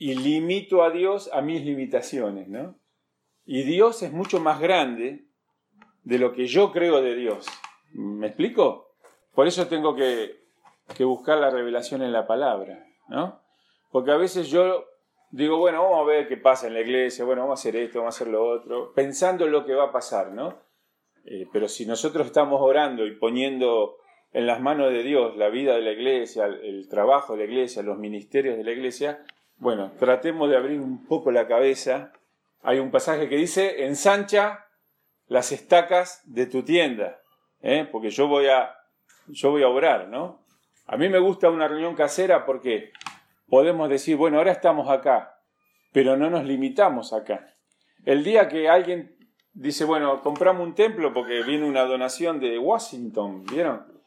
y 0.00 0.14
limito 0.14 0.82
a 0.82 0.90
Dios 0.90 1.28
a 1.30 1.42
mis 1.42 1.62
limitaciones, 1.62 2.48
¿no? 2.48 2.74
Y 3.44 3.64
Dios 3.64 4.02
es 4.02 4.10
mucho 4.12 4.40
más 4.40 4.58
grande 4.58 5.26
de 6.04 6.18
lo 6.18 6.32
que 6.32 6.46
yo 6.46 6.72
creo 6.72 7.02
de 7.02 7.14
Dios. 7.14 7.46
¿Me 7.92 8.28
explico? 8.28 8.94
Por 9.34 9.46
eso 9.46 9.68
tengo 9.68 9.94
que, 9.94 10.40
buscar 11.00 11.36
la 11.36 11.50
revelación 11.50 12.00
en 12.00 12.12
la 12.12 12.26
palabra, 12.26 12.82
¿no? 13.08 13.42
Porque 13.92 14.10
a 14.10 14.16
veces 14.16 14.48
yo 14.48 14.86
digo, 15.32 15.58
bueno, 15.58 15.82
vamos 15.82 16.00
a 16.00 16.10
ver 16.10 16.28
qué 16.28 16.38
pasa 16.38 16.66
en 16.66 16.74
la 16.74 16.80
iglesia, 16.80 17.26
bueno, 17.26 17.42
vamos 17.42 17.60
a 17.60 17.60
hacer 17.60 17.76
esto, 17.76 17.98
vamos 17.98 18.14
a 18.14 18.16
hacer 18.16 18.32
lo 18.32 18.42
otro, 18.42 18.94
pensando 18.94 19.44
en 19.44 19.52
lo 19.52 19.66
que 19.66 19.74
va 19.74 19.84
a 19.84 19.92
pasar, 19.92 20.32
¿no? 20.32 20.62
Eh, 21.26 21.46
pero 21.52 21.68
si 21.68 21.84
nosotros 21.84 22.26
estamos 22.26 22.62
orando 22.62 23.06
y 23.06 23.16
poniendo 23.16 23.98
en 24.32 24.46
las 24.46 24.62
manos 24.62 24.92
de 24.92 25.02
Dios 25.02 25.36
la 25.36 25.50
vida 25.50 25.74
de 25.74 25.82
la 25.82 25.92
iglesia, 25.92 26.46
el 26.46 26.88
trabajo 26.88 27.34
de 27.34 27.40
la 27.40 27.52
iglesia, 27.52 27.82
los 27.82 27.98
ministerios 27.98 28.56
de 28.56 28.64
la 28.64 28.72
iglesia, 28.72 29.22
bueno, 29.60 29.92
tratemos 29.98 30.48
de 30.48 30.56
abrir 30.56 30.80
un 30.80 31.06
poco 31.06 31.30
la 31.30 31.46
cabeza. 31.46 32.12
Hay 32.62 32.78
un 32.78 32.90
pasaje 32.90 33.28
que 33.28 33.36
dice, 33.36 33.84
ensancha 33.84 34.66
las 35.26 35.52
estacas 35.52 36.22
de 36.24 36.46
tu 36.46 36.62
tienda, 36.62 37.20
¿eh? 37.60 37.86
porque 37.92 38.10
yo 38.10 38.26
voy, 38.26 38.48
a, 38.48 38.74
yo 39.28 39.50
voy 39.50 39.62
a 39.62 39.68
orar, 39.68 40.08
¿no? 40.08 40.44
A 40.86 40.96
mí 40.96 41.08
me 41.08 41.18
gusta 41.18 41.50
una 41.50 41.68
reunión 41.68 41.94
casera 41.94 42.46
porque 42.46 42.90
podemos 43.48 43.88
decir, 43.90 44.16
bueno, 44.16 44.38
ahora 44.38 44.50
estamos 44.50 44.88
acá, 44.88 45.38
pero 45.92 46.16
no 46.16 46.30
nos 46.30 46.44
limitamos 46.44 47.12
acá. 47.12 47.54
El 48.04 48.24
día 48.24 48.48
que 48.48 48.68
alguien 48.68 49.14
dice, 49.52 49.84
bueno, 49.84 50.22
compramos 50.22 50.66
un 50.66 50.74
templo 50.74 51.12
porque 51.12 51.42
viene 51.42 51.68
una 51.68 51.82
donación 51.82 52.40
de 52.40 52.58
Washington, 52.58 53.44
¿vieron? 53.44 53.99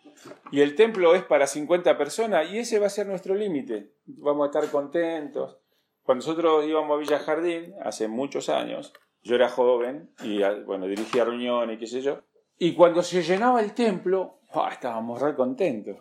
Y 0.51 0.61
el 0.61 0.75
templo 0.75 1.15
es 1.15 1.23
para 1.23 1.47
50 1.47 1.97
personas 1.97 2.51
y 2.51 2.59
ese 2.59 2.79
va 2.79 2.87
a 2.87 2.89
ser 2.89 3.07
nuestro 3.07 3.35
límite. 3.35 3.93
Vamos 4.05 4.45
a 4.45 4.47
estar 4.47 4.71
contentos. 4.71 5.57
Cuando 6.03 6.25
nosotros 6.25 6.65
íbamos 6.65 6.95
a 6.95 6.99
Villa 6.99 7.19
Jardín, 7.19 7.73
hace 7.81 8.07
muchos 8.07 8.49
años, 8.49 8.93
yo 9.21 9.35
era 9.35 9.49
joven 9.49 10.11
y 10.23 10.41
bueno, 10.65 10.85
dirigía 10.87 11.25
reuniones 11.25 11.79
qué 11.79 11.87
sé 11.87 12.01
yo. 12.01 12.21
Y 12.57 12.73
cuando 12.73 13.01
se 13.01 13.23
llenaba 13.23 13.61
el 13.61 13.73
templo, 13.73 14.39
estábamos 14.71 15.21
re 15.21 15.35
contentos. 15.35 15.97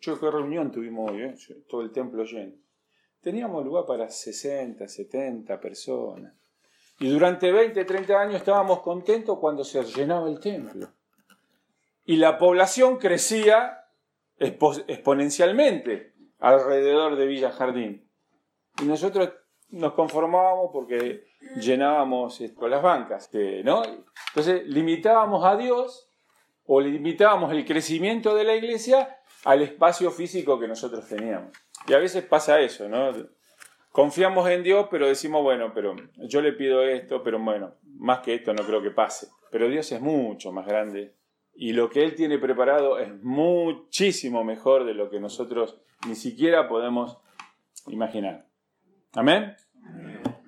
Yo 0.00 0.20
qué 0.20 0.30
reunión 0.30 0.70
tuvimos 0.70 1.10
hoy, 1.10 1.22
¿eh? 1.22 1.34
todo 1.68 1.82
el 1.82 1.90
templo 1.90 2.24
lleno. 2.24 2.54
Teníamos 3.20 3.64
lugar 3.64 3.86
para 3.86 4.08
60, 4.08 4.86
70 4.86 5.60
personas. 5.60 6.34
Y 6.98 7.08
durante 7.08 7.50
20, 7.50 7.84
30 7.84 8.20
años 8.20 8.36
estábamos 8.36 8.80
contentos 8.80 9.38
cuando 9.38 9.64
se 9.64 9.82
llenaba 9.82 10.28
el 10.28 10.38
templo 10.38 10.88
y 12.04 12.16
la 12.16 12.38
población 12.38 12.98
crecía 12.98 13.86
exponencialmente 14.38 16.14
alrededor 16.38 17.16
de 17.16 17.26
Villa 17.26 17.52
Jardín. 17.52 18.08
Y 18.82 18.84
nosotros 18.86 19.32
nos 19.70 19.92
conformábamos 19.94 20.70
porque 20.72 21.24
llenábamos 21.56 22.40
eh, 22.40 22.54
con 22.54 22.70
las 22.70 22.82
bancas, 22.82 23.30
¿no? 23.64 23.82
Entonces 24.28 24.66
limitábamos 24.66 25.44
a 25.44 25.56
Dios 25.56 26.08
o 26.66 26.80
limitábamos 26.80 27.52
el 27.52 27.64
crecimiento 27.64 28.34
de 28.34 28.44
la 28.44 28.54
iglesia 28.54 29.18
al 29.44 29.62
espacio 29.62 30.10
físico 30.10 30.58
que 30.58 30.68
nosotros 30.68 31.06
teníamos. 31.08 31.52
Y 31.86 31.94
a 31.94 31.98
veces 31.98 32.24
pasa 32.24 32.60
eso, 32.60 32.88
¿no? 32.88 33.12
Confiamos 33.90 34.48
en 34.48 34.62
Dios, 34.62 34.88
pero 34.90 35.06
decimos, 35.06 35.42
bueno, 35.42 35.72
pero 35.74 35.94
yo 36.16 36.40
le 36.40 36.52
pido 36.52 36.82
esto, 36.82 37.22
pero 37.22 37.38
bueno, 37.38 37.74
más 37.98 38.20
que 38.20 38.34
esto 38.34 38.54
no 38.54 38.64
creo 38.64 38.82
que 38.82 38.90
pase. 38.90 39.28
Pero 39.50 39.68
Dios 39.68 39.90
es 39.92 40.00
mucho 40.00 40.50
más 40.52 40.66
grande 40.66 41.14
y 41.54 41.72
lo 41.72 41.90
que 41.90 42.02
Él 42.02 42.14
tiene 42.14 42.38
preparado 42.38 42.98
es 42.98 43.12
muchísimo 43.22 44.44
mejor 44.44 44.84
de 44.84 44.94
lo 44.94 45.10
que 45.10 45.20
nosotros 45.20 45.80
ni 46.06 46.14
siquiera 46.14 46.68
podemos 46.68 47.18
imaginar. 47.86 48.46
Amén. 49.12 49.54